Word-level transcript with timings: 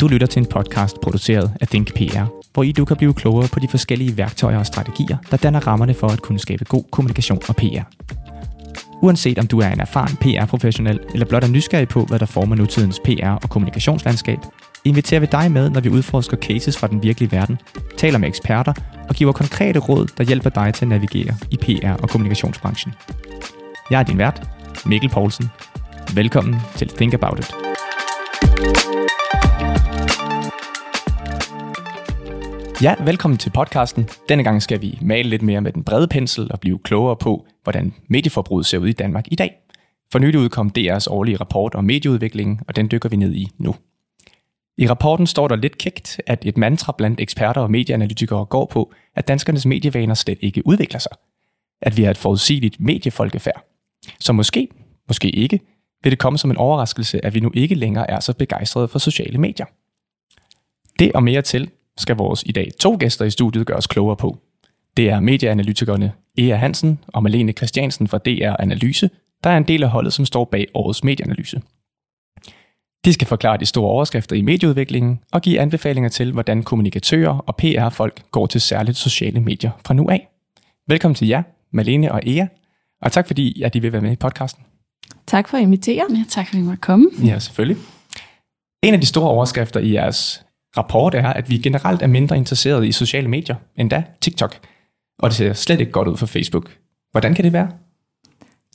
Du 0.00 0.08
lytter 0.08 0.26
til 0.26 0.40
en 0.40 0.46
podcast 0.46 1.00
produceret 1.00 1.52
af 1.60 1.68
Think 1.68 1.94
PR, 1.94 2.24
hvor 2.54 2.62
i 2.62 2.72
du 2.72 2.84
kan 2.84 2.96
blive 2.96 3.14
klogere 3.14 3.48
på 3.52 3.60
de 3.60 3.68
forskellige 3.68 4.16
værktøjer 4.16 4.58
og 4.58 4.66
strategier, 4.66 5.16
der 5.30 5.36
danner 5.36 5.66
rammerne 5.66 5.94
for 5.94 6.08
at 6.08 6.22
kunne 6.22 6.38
skabe 6.38 6.64
god 6.64 6.84
kommunikation 6.90 7.40
og 7.48 7.56
PR. 7.56 7.82
Uanset 9.02 9.38
om 9.38 9.46
du 9.46 9.60
er 9.60 9.68
en 9.68 9.80
erfaren 9.80 10.16
PR-professionel 10.16 11.00
eller 11.12 11.26
blot 11.26 11.44
er 11.44 11.48
nysgerrig 11.48 11.88
på, 11.88 12.04
hvad 12.04 12.18
der 12.18 12.26
former 12.26 12.56
nutidens 12.56 13.00
PR- 13.08 13.38
og 13.42 13.50
kommunikationslandskab, 13.50 14.38
inviterer 14.84 15.20
vi 15.20 15.26
dig 15.32 15.52
med, 15.52 15.70
når 15.70 15.80
vi 15.80 15.88
udforsker 15.88 16.36
cases 16.36 16.78
fra 16.78 16.86
den 16.86 17.02
virkelige 17.02 17.32
verden, 17.32 17.58
taler 17.96 18.18
med 18.18 18.28
eksperter 18.28 18.72
og 19.08 19.14
giver 19.14 19.32
konkrete 19.32 19.78
råd, 19.78 20.06
der 20.18 20.24
hjælper 20.24 20.50
dig 20.50 20.74
til 20.74 20.84
at 20.84 20.88
navigere 20.88 21.34
i 21.50 21.56
PR- 21.62 22.02
og 22.02 22.08
kommunikationsbranchen. 22.08 22.94
Jeg 23.90 24.00
er 24.00 24.04
din 24.04 24.18
vært, 24.18 24.42
Mikkel 24.86 25.10
Poulsen. 25.10 25.50
Velkommen 26.14 26.56
til 26.76 26.88
Think 26.88 27.14
About 27.14 27.38
It. 27.38 27.75
Ja, 32.82 32.94
velkommen 33.04 33.38
til 33.38 33.50
podcasten. 33.50 34.08
Denne 34.28 34.44
gang 34.44 34.62
skal 34.62 34.82
vi 34.82 34.98
male 35.02 35.28
lidt 35.28 35.42
mere 35.42 35.60
med 35.60 35.72
den 35.72 35.84
brede 35.84 36.08
pensel 36.08 36.52
og 36.52 36.60
blive 36.60 36.78
klogere 36.78 37.16
på, 37.16 37.46
hvordan 37.62 37.94
medieforbruget 38.08 38.66
ser 38.66 38.78
ud 38.78 38.88
i 38.88 38.92
Danmark 38.92 39.24
i 39.32 39.34
dag. 39.34 39.56
For 40.12 40.18
nylig 40.18 40.40
udkom 40.40 40.72
DR's 40.78 41.06
årlige 41.10 41.36
rapport 41.36 41.74
om 41.74 41.84
medieudviklingen, 41.84 42.60
og 42.68 42.76
den 42.76 42.90
dykker 42.90 43.08
vi 43.08 43.16
ned 43.16 43.34
i 43.34 43.48
nu. 43.58 43.74
I 44.78 44.88
rapporten 44.88 45.26
står 45.26 45.48
der 45.48 45.56
lidt 45.56 45.78
kægt, 45.78 46.20
at 46.26 46.46
et 46.46 46.56
mantra 46.56 46.94
blandt 46.98 47.20
eksperter 47.20 47.60
og 47.60 47.70
medieanalytikere 47.70 48.44
går 48.44 48.66
på, 48.66 48.92
at 49.14 49.28
danskernes 49.28 49.66
medievaner 49.66 50.14
slet 50.14 50.38
ikke 50.40 50.66
udvikler 50.66 50.98
sig. 50.98 51.12
At 51.82 51.96
vi 51.96 52.04
er 52.04 52.10
et 52.10 52.18
forudsigeligt 52.18 52.80
mediefolkefærd. 52.80 53.64
Så 54.20 54.32
måske, 54.32 54.68
måske 55.08 55.30
ikke, 55.30 55.60
vil 56.02 56.10
det 56.10 56.18
komme 56.18 56.38
som 56.38 56.50
en 56.50 56.56
overraskelse, 56.56 57.24
at 57.24 57.34
vi 57.34 57.40
nu 57.40 57.50
ikke 57.54 57.74
længere 57.74 58.10
er 58.10 58.20
så 58.20 58.34
begejstrede 58.34 58.88
for 58.88 58.98
sociale 58.98 59.38
medier. 59.38 59.66
Det 60.98 61.12
og 61.12 61.22
mere 61.22 61.42
til 61.42 61.70
skal 61.98 62.16
vores 62.16 62.42
i 62.46 62.52
dag 62.52 62.70
to 62.80 62.96
gæster 63.00 63.24
i 63.24 63.30
studiet 63.30 63.66
gøre 63.66 63.76
os 63.76 63.86
klogere 63.86 64.16
på. 64.16 64.38
Det 64.96 65.10
er 65.10 65.20
medieanalytikerne 65.20 66.12
Ea 66.38 66.56
Hansen 66.56 66.98
og 67.06 67.22
Malene 67.22 67.52
Christiansen 67.52 68.08
fra 68.08 68.18
DR 68.18 68.54
Analyse, 68.58 69.10
der 69.44 69.50
er 69.50 69.56
en 69.56 69.68
del 69.68 69.82
af 69.82 69.88
holdet, 69.88 70.12
som 70.12 70.24
står 70.24 70.44
bag 70.44 70.66
årets 70.74 71.04
medieanalyse. 71.04 71.62
De 73.04 73.12
skal 73.12 73.26
forklare 73.26 73.56
de 73.56 73.66
store 73.66 73.90
overskrifter 73.90 74.36
i 74.36 74.42
medieudviklingen 74.42 75.20
og 75.32 75.42
give 75.42 75.60
anbefalinger 75.60 76.08
til, 76.08 76.32
hvordan 76.32 76.62
kommunikatører 76.62 77.38
og 77.38 77.56
PR-folk 77.56 78.22
går 78.30 78.46
til 78.46 78.60
særligt 78.60 78.96
sociale 78.96 79.40
medier 79.40 79.70
fra 79.86 79.94
nu 79.94 80.08
af. 80.10 80.28
Velkommen 80.88 81.14
til 81.14 81.28
jer, 81.28 81.42
Malene 81.72 82.12
og 82.12 82.20
Ea, 82.26 82.46
og 83.02 83.12
tak 83.12 83.26
fordi, 83.26 83.62
at 83.62 83.74
I 83.74 83.78
vil 83.78 83.92
være 83.92 84.02
med 84.02 84.12
i 84.12 84.16
podcasten. 84.16 84.64
Tak 85.26 85.48
for 85.48 85.56
at 85.56 85.62
invitere. 85.62 86.06
Ja, 86.10 86.24
tak 86.28 86.46
fordi 86.46 86.58
I 86.58 86.62
måtte 86.62 86.80
komme. 86.80 87.10
Ja, 87.24 87.38
selvfølgelig. 87.38 87.82
En 88.82 88.94
af 88.94 89.00
de 89.00 89.06
store 89.06 89.28
overskrifter 89.28 89.80
i 89.80 89.92
jeres 89.92 90.45
rapport 90.78 91.14
er, 91.14 91.28
at 91.28 91.50
vi 91.50 91.58
generelt 91.58 92.02
er 92.02 92.06
mindre 92.06 92.36
interesserede 92.36 92.88
i 92.88 92.92
sociale 92.92 93.28
medier, 93.28 93.56
endda 93.76 94.04
TikTok. 94.20 94.58
Og 95.18 95.30
det 95.30 95.36
ser 95.36 95.52
slet 95.52 95.80
ikke 95.80 95.92
godt 95.92 96.08
ud 96.08 96.16
for 96.16 96.26
Facebook. 96.26 96.70
Hvordan 97.12 97.34
kan 97.34 97.44
det 97.44 97.52
være? 97.52 97.68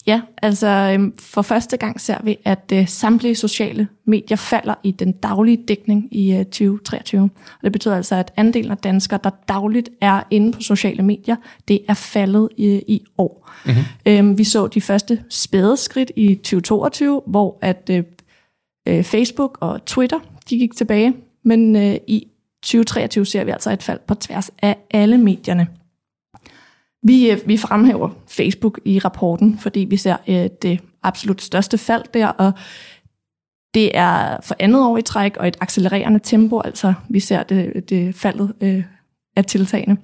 Ja, 0.07 0.21
altså 0.41 0.67
øhm, 0.67 1.17
for 1.19 1.41
første 1.41 1.77
gang 1.77 2.01
ser 2.01 2.17
vi, 2.23 2.37
at 2.45 2.71
øh, 2.73 2.87
samtlige 2.87 3.35
sociale 3.35 3.87
medier 4.07 4.37
falder 4.37 4.73
i 4.83 4.91
den 4.91 5.11
daglige 5.11 5.63
dækning 5.67 6.07
i 6.11 6.33
øh, 6.33 6.45
2023. 6.45 7.21
Og 7.21 7.63
det 7.63 7.71
betyder 7.71 7.95
altså, 7.95 8.15
at 8.15 8.33
andelen 8.37 8.71
af 8.71 8.77
danskere, 8.77 9.19
der 9.23 9.29
dagligt 9.47 9.89
er 10.01 10.23
inde 10.31 10.51
på 10.51 10.61
sociale 10.61 11.03
medier, 11.03 11.35
det 11.67 11.81
er 11.87 11.93
faldet 11.93 12.49
i, 12.57 12.83
i 12.87 13.03
år. 13.17 13.51
Mm-hmm. 14.05 14.37
Vi 14.37 14.43
så 14.43 14.67
de 14.67 14.81
første 14.81 15.23
spæde 15.29 15.77
skridt 15.77 16.11
i 16.15 16.35
2022, 16.35 17.21
hvor 17.27 17.57
at 17.61 17.89
øh, 17.91 18.03
øh, 18.87 19.03
Facebook 19.03 19.57
og 19.61 19.85
Twitter, 19.85 20.19
de 20.49 20.57
gik 20.57 20.75
tilbage. 20.75 21.13
Men 21.43 21.75
øh, 21.75 21.95
i 22.07 22.27
2023 22.63 23.25
ser 23.25 23.43
vi 23.43 23.51
altså 23.51 23.71
et 23.71 23.83
fald 23.83 23.99
på 24.07 24.15
tværs 24.15 24.51
af 24.61 24.77
alle 24.91 25.17
medierne. 25.17 25.67
Vi, 27.03 27.31
øh, 27.31 27.37
vi 27.45 27.57
fremhæver 27.57 28.09
Facebook 28.27 28.79
i 28.85 28.99
rapporten, 28.99 29.59
fordi 29.59 29.79
vi 29.79 29.97
ser 29.97 30.17
øh, 30.27 30.49
det 30.61 30.79
absolut 31.03 31.41
største 31.41 31.77
fald 31.77 32.03
der, 32.13 32.27
og 32.27 32.53
det 33.73 33.97
er 33.97 34.37
for 34.43 34.55
andet 34.59 34.85
år 34.85 34.97
i 34.97 35.01
træk 35.01 35.37
og 35.37 35.47
et 35.47 35.57
accelererende 35.61 36.19
tempo, 36.23 36.61
altså 36.65 36.93
vi 37.09 37.19
ser 37.19 37.43
det, 37.43 37.89
det 37.89 38.15
faldet 38.15 38.53
øh, 38.61 38.83
af 39.35 39.45
tiltagene. 39.45 39.97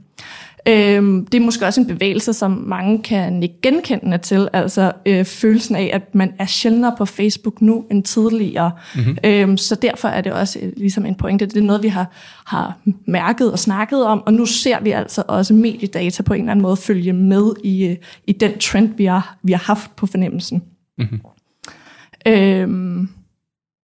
Øhm, 0.67 1.25
det 1.25 1.41
er 1.41 1.45
måske 1.45 1.65
også 1.65 1.81
en 1.81 1.87
bevægelse, 1.87 2.33
som 2.33 2.51
mange 2.51 3.03
kan 3.03 3.43
ikke 3.43 3.55
genkende 3.61 4.17
til, 4.17 4.49
altså 4.53 4.91
øh, 5.05 5.25
følelsen 5.25 5.75
af, 5.75 5.89
at 5.93 6.15
man 6.15 6.33
er 6.39 6.45
sjældnere 6.45 6.95
på 6.97 7.05
Facebook 7.05 7.61
nu 7.61 7.85
end 7.91 8.03
tidligere. 8.03 8.71
Mm-hmm. 8.95 9.17
Øhm, 9.23 9.57
så 9.57 9.75
derfor 9.75 10.07
er 10.07 10.21
det 10.21 10.31
også 10.31 10.59
øh, 10.61 10.71
ligesom 10.77 11.05
en 11.05 11.15
pointe. 11.15 11.45
Det 11.45 11.57
er 11.57 11.61
noget, 11.61 11.83
vi 11.83 11.87
har, 11.87 12.11
har 12.45 12.77
mærket 13.05 13.51
og 13.51 13.59
snakket 13.59 14.05
om, 14.05 14.23
og 14.25 14.33
nu 14.33 14.45
ser 14.45 14.79
vi 14.81 14.91
altså 14.91 15.23
også 15.27 15.53
mediedata 15.53 16.23
på 16.23 16.33
en 16.33 16.39
eller 16.39 16.51
anden 16.51 16.63
måde 16.63 16.77
følge 16.77 17.13
med 17.13 17.53
i, 17.63 17.85
øh, 17.85 17.95
i 18.27 18.31
den 18.31 18.59
trend, 18.59 18.89
vi 18.97 19.05
har, 19.05 19.37
vi 19.43 19.51
har 19.51 19.63
haft 19.65 19.95
på 19.95 20.05
fornemmelsen. 20.05 20.63
Mm-hmm. 20.97 21.21
Øhm, 22.27 23.09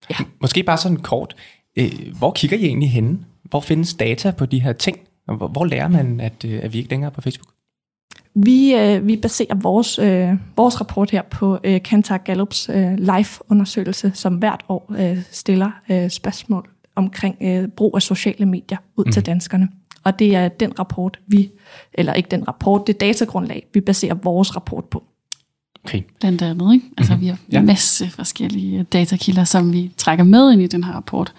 ja. 0.10 0.16
Måske 0.42 0.64
bare 0.64 0.78
sådan 0.78 0.98
kort. 0.98 1.36
Øh, 1.76 1.92
hvor 2.18 2.32
kigger 2.32 2.58
I 2.58 2.66
egentlig 2.66 2.92
henne? 2.92 3.20
Hvor 3.44 3.60
findes 3.60 3.94
data 3.94 4.32
på 4.32 4.46
de 4.46 4.60
her 4.60 4.74
ting? 4.74 4.98
Hvor, 5.26 5.48
hvor 5.48 5.66
lærer 5.66 5.88
man, 5.88 6.20
at, 6.20 6.46
øh, 6.46 6.60
at 6.64 6.74
vi 6.74 6.78
ikke 6.78 6.90
længere 6.90 7.12
er 7.12 7.14
på 7.14 7.22
Facebook? 7.22 7.54
Vi, 8.36 8.76
øh, 8.76 9.08
vi 9.08 9.18
baserer 9.18 9.56
vores, 9.56 10.00
øh, 10.00 10.30
vores 10.58 10.82
rapport 10.82 11.12
her 11.12 11.22
på 11.22 11.60
øh, 11.64 11.82
Kantar 11.84 12.18
Gallups 12.18 12.70
øh, 12.70 12.98
live-undersøgelse, 12.98 14.12
som 14.14 14.36
hvert 14.36 14.64
år 14.70 14.96
øh, 14.98 15.18
stiller 15.32 15.72
øh, 15.90 16.10
spørgsmål 16.10 16.70
omkring 16.96 17.36
øh, 17.42 17.68
brug 17.68 17.96
af 17.96 18.02
sociale 18.02 18.46
medier 18.46 18.78
ud 18.98 19.06
mm. 19.06 19.12
til 19.12 19.20
mhm. 19.20 19.26
danskerne. 19.26 19.70
Og 20.04 20.20
det 20.20 20.36
er 20.36 20.48
den 20.48 20.80
rapport, 20.80 21.20
vi, 21.28 21.52
eller 21.94 22.14
ikke 22.14 22.30
den 22.30 22.48
rapport, 22.48 22.88
det 22.88 23.00
datagrundlag, 23.00 23.68
vi 23.74 23.82
baserer 23.82 24.16
vores 24.16 24.56
rapport 24.56 24.86
på. 24.86 25.04
Okay. 25.86 26.02
Blandt 26.20 26.42
andet, 26.42 26.74
ikke? 26.74 26.86
Altså, 26.98 27.14
mm-hmm. 27.14 27.22
vi 27.24 27.28
har 27.28 27.38
ja. 27.52 27.60
en 27.60 27.66
masse 27.66 28.10
forskellige 28.10 28.84
datakilder, 28.84 29.44
som 29.44 29.74
vi 29.74 29.92
trækker 29.98 30.24
med 30.24 30.52
ind 30.52 30.62
i 30.62 30.68
den 30.68 30.84
her 30.84 30.94
rapport. 30.94 31.34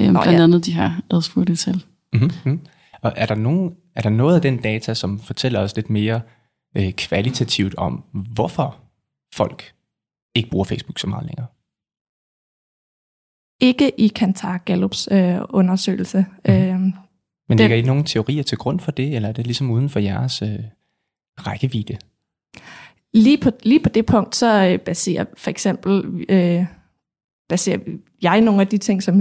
Øh, 0.00 0.06
Nå, 0.06 0.22
blandt 0.22 0.38
ja. 0.38 0.44
andet 0.44 0.66
de 0.66 0.72
her 0.72 0.90
adspurgte 1.10 1.56
tal. 1.56 1.82
Mm-hmm. 2.12 2.60
Og 3.06 3.12
er 3.16 3.26
der, 3.26 3.34
nogen, 3.34 3.76
er 3.94 4.02
der 4.02 4.10
noget 4.10 4.34
af 4.34 4.42
den 4.42 4.56
data, 4.62 4.94
som 4.94 5.20
fortæller 5.20 5.60
os 5.60 5.76
lidt 5.76 5.90
mere 5.90 6.20
øh, 6.76 6.92
kvalitativt 6.92 7.74
om, 7.74 8.04
hvorfor 8.34 8.76
folk 9.34 9.74
ikke 10.34 10.50
bruger 10.50 10.64
Facebook 10.64 10.98
så 10.98 11.06
meget 11.06 11.26
længere? 11.26 11.46
Ikke 13.60 14.00
i 14.00 14.08
Kantar 14.08 14.58
Gallups 14.58 15.08
øh, 15.12 15.40
undersøgelse. 15.50 16.26
Mm. 16.44 16.52
Øh, 16.52 16.80
Men 17.48 17.58
ligger 17.58 17.76
I 17.76 17.82
nogle 17.82 18.04
teorier 18.04 18.42
til 18.42 18.58
grund 18.58 18.80
for 18.80 18.90
det, 18.90 19.16
eller 19.16 19.28
er 19.28 19.32
det 19.32 19.46
ligesom 19.46 19.70
uden 19.70 19.88
for 19.88 20.00
jeres 20.00 20.42
øh, 20.42 20.58
rækkevidde? 21.38 21.96
Lige 23.14 23.38
på, 23.38 23.50
lige 23.62 23.80
på 23.82 23.88
det 23.88 24.06
punkt, 24.06 24.36
så 24.36 24.66
øh, 24.66 24.80
baserer 24.80 25.24
for 25.36 25.50
eksempel 25.50 26.24
øh, 26.28 26.66
baserer 27.48 27.78
jeg 28.22 28.40
nogle 28.40 28.60
af 28.60 28.66
de 28.66 28.78
ting, 28.78 29.02
som, 29.02 29.18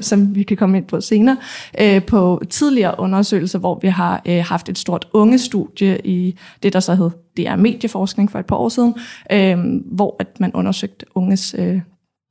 som 0.00 0.34
vi 0.34 0.42
kan 0.42 0.56
komme 0.56 0.78
ind 0.78 0.86
på 0.86 1.00
senere, 1.00 1.36
øh, 1.80 2.04
på 2.04 2.42
tidligere 2.50 2.94
undersøgelser, 3.00 3.58
hvor 3.58 3.78
vi 3.82 3.88
har 3.88 4.22
øh, 4.26 4.44
haft 4.48 4.68
et 4.68 4.78
stort 4.78 5.08
ungestudie 5.12 6.00
i 6.04 6.38
det, 6.62 6.72
der 6.72 6.80
så 6.80 6.94
hed 6.94 7.10
DR 7.36 7.56
Medieforskning 7.56 8.30
for 8.30 8.38
et 8.38 8.46
par 8.46 8.56
år 8.56 8.68
siden, 8.68 8.94
øh, 9.32 9.58
hvor 9.92 10.16
at 10.18 10.40
man 10.40 10.52
undersøgte 10.54 11.06
unges 11.14 11.54
øh, 11.58 11.80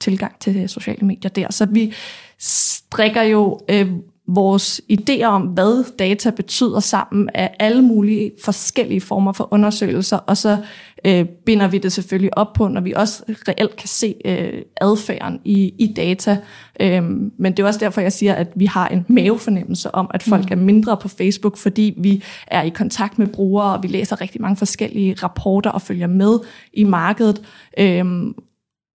tilgang 0.01 0.39
til 0.39 0.69
sociale 0.69 1.07
medier 1.07 1.29
der. 1.29 1.51
Så 1.51 1.65
vi 1.65 1.93
strikker 2.39 3.21
jo 3.21 3.59
øh, 3.69 3.91
vores 4.35 4.81
idéer 4.91 5.25
om, 5.25 5.41
hvad 5.41 5.97
data 5.99 6.29
betyder 6.29 6.79
sammen 6.79 7.29
af 7.33 7.55
alle 7.59 7.81
mulige 7.81 8.31
forskellige 8.43 9.01
former 9.01 9.31
for 9.31 9.47
undersøgelser, 9.51 10.17
og 10.17 10.37
så 10.37 10.57
øh, 11.05 11.25
binder 11.25 11.67
vi 11.67 11.77
det 11.77 11.91
selvfølgelig 11.91 12.37
op 12.37 12.53
på, 12.53 12.67
når 12.67 12.81
vi 12.81 12.93
også 12.93 13.23
reelt 13.47 13.75
kan 13.75 13.87
se 13.87 14.15
øh, 14.25 14.61
adfærden 14.81 15.39
i, 15.45 15.73
i 15.79 15.93
data. 15.93 16.37
Øhm, 16.79 17.31
men 17.37 17.51
det 17.51 17.63
er 17.63 17.67
også 17.67 17.79
derfor, 17.79 18.01
jeg 18.01 18.13
siger, 18.13 18.33
at 18.33 18.47
vi 18.55 18.65
har 18.65 18.87
en 18.87 19.05
mavefornemmelse 19.07 19.95
om, 19.95 20.11
at 20.13 20.23
folk 20.23 20.45
mm. 20.45 20.59
er 20.59 20.63
mindre 20.63 20.97
på 20.97 21.07
Facebook, 21.07 21.57
fordi 21.57 21.93
vi 21.97 22.23
er 22.47 22.61
i 22.61 22.69
kontakt 22.69 23.19
med 23.19 23.27
brugere, 23.27 23.75
og 23.75 23.83
vi 23.83 23.87
læser 23.87 24.21
rigtig 24.21 24.41
mange 24.41 24.57
forskellige 24.57 25.15
rapporter 25.23 25.69
og 25.69 25.81
følger 25.81 26.07
med 26.07 26.39
i 26.73 26.83
markedet. 26.83 27.41
Øhm, 27.79 28.33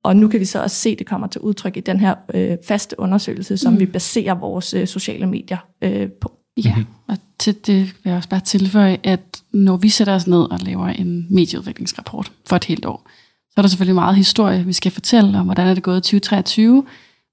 og 0.06 0.16
nu 0.16 0.28
kan 0.28 0.40
vi 0.40 0.44
så 0.44 0.62
også 0.62 0.76
se, 0.76 0.90
at 0.90 0.98
det 0.98 1.06
kommer 1.06 1.26
til 1.26 1.40
udtryk 1.40 1.76
i 1.76 1.80
den 1.80 2.00
her 2.00 2.14
øh, 2.34 2.56
faste 2.68 3.00
undersøgelse, 3.00 3.56
som 3.56 3.72
mm. 3.72 3.80
vi 3.80 3.86
baserer 3.86 4.34
vores 4.34 4.74
øh, 4.74 4.86
sociale 4.86 5.26
medier 5.26 5.58
øh, 5.82 6.08
på. 6.08 6.32
Ja, 6.64 6.74
mm-hmm. 6.76 6.92
og 7.08 7.18
til 7.38 7.66
det 7.66 7.76
vil 7.76 7.94
jeg 8.04 8.16
også 8.16 8.28
bare 8.28 8.40
tilføje, 8.40 8.98
at 9.04 9.42
når 9.52 9.76
vi 9.76 9.88
sætter 9.88 10.14
os 10.14 10.26
ned 10.26 10.50
og 10.50 10.58
laver 10.62 10.86
en 10.86 11.26
medieudviklingsrapport 11.30 12.32
for 12.46 12.56
et 12.56 12.64
helt 12.64 12.84
år, 12.84 13.10
så 13.50 13.54
er 13.56 13.62
der 13.62 13.68
selvfølgelig 13.68 13.94
meget 13.94 14.16
historie, 14.16 14.64
vi 14.66 14.72
skal 14.72 14.92
fortælle 14.92 15.38
om, 15.38 15.44
hvordan 15.44 15.66
er 15.66 15.74
det 15.74 15.82
gået 15.82 15.96
i 15.96 16.00
2023, 16.00 16.84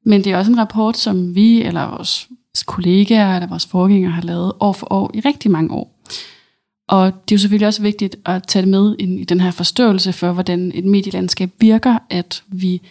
men 0.06 0.24
det 0.24 0.32
er 0.32 0.38
også 0.38 0.52
en 0.52 0.60
rapport, 0.60 0.98
som 0.98 1.36
vi 1.36 1.62
eller 1.64 1.90
vores 1.90 2.30
kollegaer 2.66 3.36
eller 3.36 3.48
vores 3.48 3.66
forgængere 3.66 4.12
har 4.12 4.22
lavet 4.22 4.54
år 4.60 4.74
for 4.74 4.94
år 4.94 5.12
i 5.14 5.20
rigtig 5.20 5.52
mange 5.52 5.74
år. 5.74 5.93
Og 6.94 7.06
det 7.06 7.32
er 7.32 7.36
jo 7.36 7.40
selvfølgelig 7.40 7.68
også 7.68 7.82
vigtigt 7.82 8.16
at 8.26 8.48
tage 8.48 8.62
det 8.62 8.70
med 8.70 8.96
ind 9.00 9.20
i 9.20 9.24
den 9.24 9.40
her 9.40 9.52
forståelse 9.52 10.14
for, 10.14 10.32
hvordan 10.32 10.72
et 10.76 10.86
medielandskab 10.86 11.50
virker, 11.60 11.98
at 12.10 12.44
vi 12.48 12.82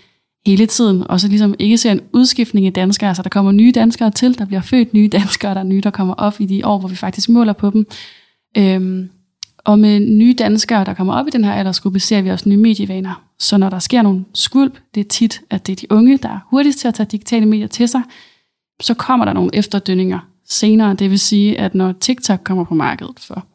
hele 0.46 0.66
tiden, 0.66 1.10
også 1.10 1.28
ligesom 1.28 1.54
ikke 1.58 1.78
ser 1.78 1.93
en 1.93 2.00
udskiftning 2.12 2.66
i 2.66 2.70
danskere, 2.70 3.08
altså 3.08 3.22
der 3.22 3.28
kommer 3.28 3.52
nye 3.52 3.72
danskere 3.75 4.10
til, 4.10 4.38
der 4.38 4.44
bliver 4.44 4.60
født 4.60 4.94
nye 4.94 5.08
danskere, 5.12 5.54
der 5.54 5.60
er 5.60 5.64
nye, 5.64 5.81
der 5.81 5.90
kommer 5.90 6.14
op 6.14 6.40
i 6.40 6.46
de 6.46 6.66
år, 6.66 6.78
hvor 6.78 6.88
vi 6.88 6.96
faktisk 6.96 7.28
måler 7.28 7.52
på 7.52 7.70
dem. 7.70 7.87
Øhm, 8.58 9.10
og 9.58 9.78
med 9.78 10.00
nye 10.00 10.34
danskere, 10.38 10.84
der 10.84 10.94
kommer 10.94 11.14
op 11.14 11.26
i 11.26 11.31
den 11.31 11.44
her 11.44 11.52
aldersgruppe, 11.52 12.00
ser 12.00 12.22
vi 12.22 12.31
også 12.31 12.49
nye 12.49 12.56
medievaner. 12.56 13.25
Så 13.38 13.56
når 13.56 13.70
der 13.70 13.78
sker 13.78 14.02
nogle 14.02 14.25
skvulp, 14.34 14.78
det 14.94 15.00
er 15.00 15.08
tit, 15.08 15.40
at 15.50 15.66
det 15.66 15.72
er 15.72 15.76
de 15.76 15.93
unge, 15.93 16.19
der 16.19 16.28
er 16.28 16.38
hurtigst 16.50 16.78
til 16.78 16.88
at 16.88 16.94
tage 16.94 17.08
digitale 17.10 17.46
medier 17.46 17.66
til 17.66 17.88
sig, 17.88 18.02
så 18.81 18.94
kommer 18.94 19.25
der 19.25 19.32
nogle 19.32 19.50
efterdønninger 19.54 20.19
senere. 20.49 20.94
Det 20.94 21.10
vil 21.10 21.19
sige, 21.19 21.60
at 21.60 21.75
når 21.75 21.93
TikTok 21.93 22.40
kommer 22.44 22.64
på 22.64 22.75
markedet 22.75 23.20
for 23.20 23.46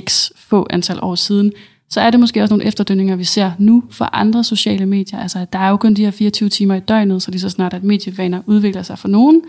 x 0.00 0.30
få 0.36 0.66
antal 0.70 0.98
år 1.02 1.14
siden, 1.14 1.52
så 1.90 2.00
er 2.00 2.10
det 2.10 2.20
måske 2.20 2.42
også 2.42 2.54
nogle 2.54 2.66
efterdønninger, 2.66 3.16
vi 3.16 3.24
ser 3.24 3.52
nu 3.58 3.82
for 3.90 4.04
andre 4.04 4.44
sociale 4.44 4.86
medier. 4.86 5.20
Altså, 5.20 5.46
der 5.52 5.58
er 5.58 5.68
jo 5.68 5.76
kun 5.76 5.94
de 5.94 6.04
her 6.04 6.10
24 6.10 6.48
timer 6.48 6.74
i 6.74 6.80
døgnet, 6.80 7.22
så 7.22 7.30
lige 7.30 7.40
så 7.40 7.48
snart, 7.48 7.74
at 7.74 7.84
medievaner 7.84 8.42
udvikler 8.46 8.82
sig 8.82 8.98
for 8.98 9.08
nogen, 9.08 9.42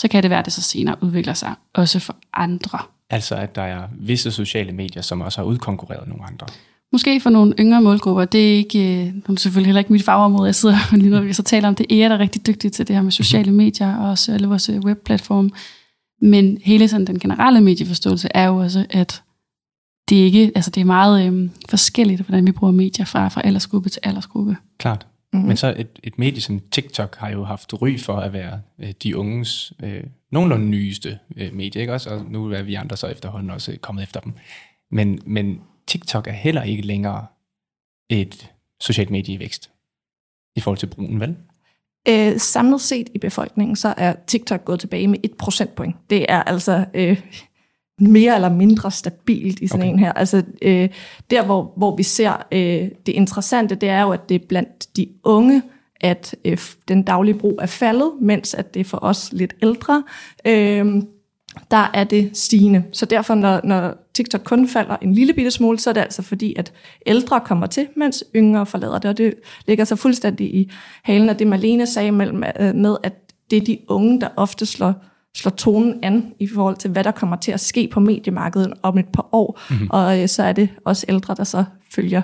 så 0.00 0.08
kan 0.08 0.22
det 0.22 0.30
være, 0.30 0.38
at 0.38 0.44
det 0.44 0.52
så 0.52 0.62
senere 0.62 0.96
udvikler 1.00 1.34
sig 1.34 1.54
også 1.74 1.98
for 1.98 2.16
andre. 2.32 2.78
Altså, 3.10 3.34
at 3.34 3.54
der 3.54 3.62
er 3.62 3.82
visse 3.92 4.30
sociale 4.30 4.72
medier, 4.72 5.02
som 5.02 5.20
også 5.20 5.40
har 5.40 5.46
udkonkurreret 5.46 6.08
nogle 6.08 6.24
andre. 6.24 6.46
Måske 6.92 7.20
for 7.20 7.30
nogle 7.30 7.54
yngre 7.58 7.82
målgrupper. 7.82 8.24
Det 8.24 8.52
er 8.52 8.56
ikke, 8.56 8.78
øh, 8.78 9.14
det 9.14 9.22
er 9.28 9.36
selvfølgelig 9.36 9.66
heller 9.66 9.78
ikke 9.78 9.92
mit 9.92 10.04
fagområde. 10.04 10.46
Jeg 10.46 10.54
sidder 10.54 10.96
lige 10.96 11.10
når 11.14 11.20
vi 11.20 11.32
så 11.32 11.42
taler 11.42 11.68
om 11.68 11.74
det. 11.74 12.02
Er 12.02 12.08
der 12.08 12.18
rigtig 12.18 12.46
dygtig 12.46 12.72
til 12.72 12.88
det 12.88 12.96
her 12.96 13.02
med 13.02 13.12
sociale 13.12 13.50
mhm. 13.50 13.56
medier 13.56 13.96
og 13.96 14.10
også 14.10 14.32
alle 14.32 14.48
vores 14.48 14.68
øh, 14.68 14.78
webplatforme. 14.78 15.50
Men 16.22 16.58
hele 16.64 16.88
sådan 16.88 17.06
den 17.06 17.18
generelle 17.18 17.60
medieforståelse 17.60 18.28
er 18.34 18.46
jo 18.46 18.56
også, 18.56 18.86
at 18.90 19.22
det 20.08 20.20
er, 20.20 20.24
ikke, 20.24 20.52
altså 20.54 20.70
det 20.70 20.80
er 20.80 20.84
meget 20.84 21.26
øhm, 21.26 21.50
forskelligt, 21.68 22.20
hvordan 22.20 22.46
vi 22.46 22.52
bruger 22.52 22.72
medier 22.72 23.04
fra, 23.04 23.28
fra 23.28 23.42
aldersgruppe 23.44 23.88
til 23.88 24.00
aldersgruppe. 24.04 24.56
Klart. 24.78 25.06
Mm-hmm. 25.32 25.48
Men 25.48 25.56
så 25.56 25.74
et, 25.76 25.88
et 26.02 26.18
medie 26.18 26.40
som 26.40 26.60
TikTok 26.60 27.16
har 27.16 27.30
jo 27.30 27.44
haft 27.44 27.82
ry 27.82 27.98
for 27.98 28.16
at 28.16 28.32
være 28.32 28.60
øh, 28.78 28.92
de 29.02 29.16
unges 29.16 29.72
øh, 29.82 30.04
nogenlunde 30.32 30.66
nyeste 30.66 31.18
øh, 31.36 31.54
medie, 31.54 31.80
ikke 31.80 31.92
også? 31.92 32.10
Og 32.10 32.24
nu 32.28 32.52
er 32.52 32.62
vi 32.62 32.74
andre 32.74 32.96
så 32.96 33.06
efterhånden 33.06 33.50
også 33.50 33.76
kommet 33.80 34.02
efter 34.02 34.20
dem. 34.20 34.32
Men, 34.90 35.20
men 35.26 35.60
TikTok 35.86 36.26
er 36.26 36.32
heller 36.32 36.62
ikke 36.62 36.82
længere 36.82 37.26
et 38.10 38.50
socialt 38.80 39.10
medie 39.10 39.34
i 39.34 39.38
vækst 39.38 39.70
i 40.56 40.60
forhold 40.60 40.78
til 40.78 40.86
brugen, 40.86 41.20
vel? 41.20 41.36
Øh, 42.08 42.38
samlet 42.38 42.80
set 42.80 43.08
i 43.14 43.18
befolkningen, 43.18 43.76
så 43.76 43.94
er 43.96 44.14
TikTok 44.26 44.64
gået 44.64 44.80
tilbage 44.80 45.08
med 45.08 45.18
et 45.22 45.34
procentpoint. 45.34 45.96
Det 46.10 46.26
er 46.28 46.42
altså 46.42 46.84
øh, 46.94 47.20
mere 47.98 48.34
eller 48.34 48.48
mindre 48.48 48.90
stabilt 48.90 49.60
i 49.60 49.66
sådan 49.66 49.82
okay. 49.82 49.92
en 49.92 49.98
her. 49.98 50.12
Altså 50.12 50.42
øh, 50.62 50.88
der, 51.30 51.44
hvor, 51.44 51.72
hvor 51.76 51.96
vi 51.96 52.02
ser 52.02 52.46
øh, 52.52 52.88
det 53.06 53.12
interessante, 53.12 53.74
det 53.74 53.88
er 53.88 54.02
jo, 54.02 54.10
at 54.10 54.28
det 54.28 54.34
er 54.34 54.46
blandt 54.48 54.96
de 54.96 55.08
unge, 55.24 55.62
at 56.00 56.34
øh, 56.44 56.58
den 56.88 57.02
daglige 57.02 57.38
brug 57.38 57.58
er 57.62 57.66
faldet, 57.66 58.12
mens 58.20 58.54
at 58.54 58.74
det 58.74 58.80
er 58.80 58.84
for 58.84 58.98
os 59.02 59.32
lidt 59.32 59.56
ældre, 59.62 60.04
øh, 60.46 61.02
der 61.70 61.90
er 61.94 62.04
det 62.04 62.36
stigende. 62.36 62.84
Så 62.92 63.06
derfor, 63.06 63.34
når, 63.34 63.60
når 63.64 63.94
TikTok 64.14 64.40
kun 64.44 64.68
falder 64.68 64.96
en 65.02 65.14
lille 65.14 65.32
bitte 65.32 65.50
smule, 65.50 65.78
så 65.78 65.90
er 65.90 65.94
det 65.94 66.00
altså 66.00 66.22
fordi, 66.22 66.54
at 66.58 66.72
ældre 67.06 67.40
kommer 67.40 67.66
til, 67.66 67.86
mens 67.96 68.24
yngre 68.34 68.66
forlader 68.66 68.98
det. 68.98 69.08
Og 69.10 69.18
det 69.18 69.34
ligger 69.66 69.84
så 69.84 69.96
fuldstændig 69.96 70.54
i 70.54 70.70
halen 71.02 71.28
af 71.28 71.36
det, 71.36 71.46
Malene 71.46 71.86
sagde 71.86 72.12
mellem, 72.12 72.42
øh, 72.60 72.74
med, 72.74 72.96
at 73.02 73.12
det 73.50 73.56
er 73.56 73.64
de 73.64 73.78
unge, 73.88 74.20
der 74.20 74.28
ofte 74.36 74.66
slår 74.66 74.94
slår 75.36 75.50
tonen 75.50 75.94
an 76.02 76.32
i 76.40 76.48
forhold 76.54 76.76
til, 76.76 76.90
hvad 76.90 77.04
der 77.04 77.10
kommer 77.10 77.36
til 77.36 77.52
at 77.52 77.60
ske 77.60 77.88
på 77.92 78.00
mediemarkedet 78.00 78.72
om 78.82 78.98
et 78.98 79.08
par 79.08 79.28
år. 79.32 79.60
Mm-hmm. 79.70 79.88
Og 79.90 80.22
øh, 80.22 80.28
så 80.28 80.42
er 80.42 80.52
det 80.52 80.68
også 80.84 81.06
ældre, 81.08 81.34
der 81.34 81.44
så 81.44 81.64
følger, 81.94 82.22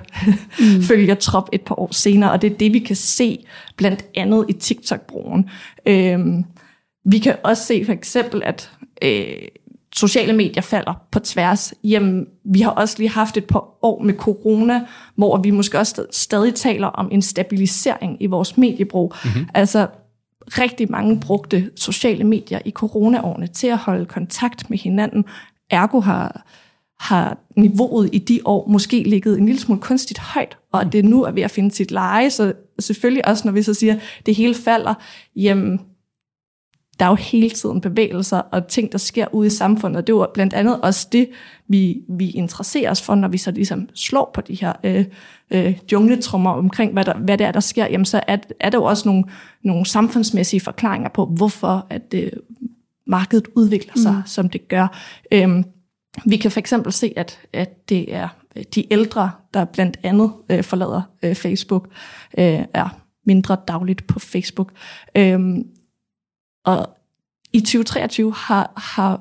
mm. 0.59 0.82
følger 0.91 1.14
trop 1.14 1.49
et 1.53 1.61
par 1.61 1.81
år 1.81 1.88
senere. 1.93 2.32
Og 2.32 2.43
det 2.43 2.53
er 2.53 2.56
det, 2.56 2.73
vi 2.73 2.79
kan 2.79 2.97
se 2.97 3.38
blandt 3.76 4.05
andet 4.14 4.44
i 4.49 4.53
TikTok-brugen. 4.53 5.50
Øhm, 5.87 6.44
vi 7.05 7.19
kan 7.19 7.37
også 7.44 7.64
se 7.64 7.85
for 7.85 7.93
eksempel, 7.93 8.43
at 8.44 8.70
øh, 9.03 9.26
sociale 9.94 10.32
medier 10.32 10.62
falder 10.62 11.03
på 11.11 11.19
tværs. 11.19 11.75
Jamen, 11.85 12.26
vi 12.44 12.61
har 12.61 12.70
også 12.70 12.94
lige 12.99 13.11
haft 13.11 13.37
et 13.37 13.44
par 13.44 13.85
år 13.85 14.03
med 14.03 14.14
corona, 14.14 14.81
hvor 15.17 15.37
vi 15.37 15.50
måske 15.50 15.79
også 15.79 16.06
stadig 16.11 16.55
taler 16.55 16.87
om 16.87 17.09
en 17.12 17.23
stabilisering 17.23 18.17
i 18.20 18.26
vores 18.26 18.56
mediebrug. 18.56 19.14
Mm-hmm. 19.25 19.49
Altså, 19.55 19.87
rigtig 20.48 20.90
mange 20.90 21.20
brugte 21.20 21.70
sociale 21.76 22.24
medier 22.24 22.60
i 22.64 22.70
coronaårene 22.70 23.46
til 23.46 23.66
at 23.66 23.78
holde 23.78 24.06
kontakt 24.06 24.70
med 24.70 24.78
hinanden. 24.78 25.24
Ergo 25.70 26.00
har, 26.00 26.46
har 27.00 27.38
niveauet 27.56 28.10
i 28.12 28.18
de 28.18 28.40
år 28.44 28.68
måske 28.68 29.02
ligget 29.02 29.38
en 29.38 29.46
lille 29.46 29.60
smule 29.60 29.80
kunstigt 29.80 30.18
højt, 30.18 30.56
og 30.72 30.92
det 30.92 31.04
nu 31.04 31.22
er 31.22 31.30
ved 31.30 31.42
at 31.42 31.50
finde 31.50 31.70
sit 31.70 31.90
leje. 31.90 32.30
Så 32.30 32.52
selvfølgelig 32.78 33.28
også, 33.28 33.42
når 33.48 33.52
vi 33.52 33.62
så 33.62 33.74
siger, 33.74 33.94
at 33.94 34.00
det 34.26 34.34
hele 34.34 34.54
falder, 34.54 34.94
jamen, 35.36 35.80
der 36.98 37.04
er 37.04 37.10
jo 37.10 37.14
hele 37.14 37.50
tiden 37.50 37.80
bevægelser 37.80 38.38
og 38.38 38.66
ting, 38.66 38.92
der 38.92 38.98
sker 38.98 39.34
ude 39.34 39.46
i 39.46 39.50
samfundet. 39.50 39.96
Og 39.96 40.06
det 40.06 40.14
var 40.14 40.30
blandt 40.34 40.54
andet 40.54 40.80
også 40.80 41.08
det, 41.12 41.28
vi, 41.68 42.02
vi 42.08 42.30
interesserer 42.30 42.90
os 42.90 43.02
for, 43.02 43.14
når 43.14 43.28
vi 43.28 43.38
så 43.38 43.50
ligesom 43.50 43.88
slår 43.94 44.30
på 44.34 44.40
de 44.40 44.54
her 44.54 44.72
øh, 44.84 45.04
øh, 45.50 45.78
jungletrummer 45.92 46.50
omkring, 46.50 46.92
hvad, 46.92 47.04
der, 47.04 47.14
hvad 47.18 47.38
det 47.38 47.46
er, 47.46 47.52
der 47.52 47.60
sker. 47.60 47.86
Jamen 47.86 48.04
så 48.04 48.20
er, 48.26 48.36
er 48.60 48.70
der 48.70 48.78
jo 48.78 48.84
også 48.84 49.08
nogle, 49.08 49.24
nogle 49.62 49.86
samfundsmæssige 49.86 50.60
forklaringer 50.60 51.08
på, 51.08 51.26
hvorfor 51.26 51.86
at 51.90 52.14
øh, 52.14 52.30
markedet 53.06 53.48
udvikler 53.54 53.92
sig, 53.96 54.12
mm. 54.12 54.26
som 54.26 54.48
det 54.48 54.68
gør. 54.68 54.98
Øhm, 55.32 55.64
vi 56.26 56.36
kan 56.36 56.50
for 56.50 56.60
eksempel 56.60 56.92
se, 56.92 57.12
at, 57.16 57.38
at 57.52 57.88
det 57.88 58.14
er 58.14 58.28
de 58.74 58.92
ældre, 58.92 59.30
der 59.54 59.64
blandt 59.64 59.98
andet 60.02 60.32
øh, 60.50 60.64
forlader 60.64 61.02
øh, 61.22 61.34
Facebook, 61.34 61.88
øh, 62.38 62.60
er 62.74 62.98
mindre 63.26 63.56
dagligt 63.68 64.06
på 64.06 64.18
Facebook. 64.18 64.72
Øhm, 65.16 65.64
og 66.64 66.99
i 67.53 67.61
2023 67.61 68.35
har, 68.35 68.73
har 68.76 69.20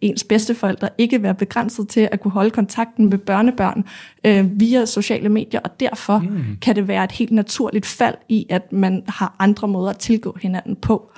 ens 0.00 0.24
bedsteforældre 0.24 0.88
ikke 0.98 1.22
være 1.22 1.34
begrænset 1.34 1.88
til 1.88 2.08
at 2.12 2.20
kunne 2.20 2.32
holde 2.32 2.50
kontakten 2.50 3.10
med 3.10 3.18
børnebørn 3.18 3.84
øh, 4.24 4.60
via 4.60 4.84
sociale 4.84 5.28
medier, 5.28 5.60
og 5.60 5.80
derfor 5.80 6.18
mm. 6.18 6.56
kan 6.62 6.76
det 6.76 6.88
være 6.88 7.04
et 7.04 7.12
helt 7.12 7.32
naturligt 7.32 7.86
fald 7.86 8.14
i, 8.28 8.46
at 8.48 8.72
man 8.72 9.02
har 9.08 9.36
andre 9.38 9.68
måder 9.68 9.90
at 9.90 9.98
tilgå 9.98 10.36
hinanden 10.42 10.76
på. 10.76 11.12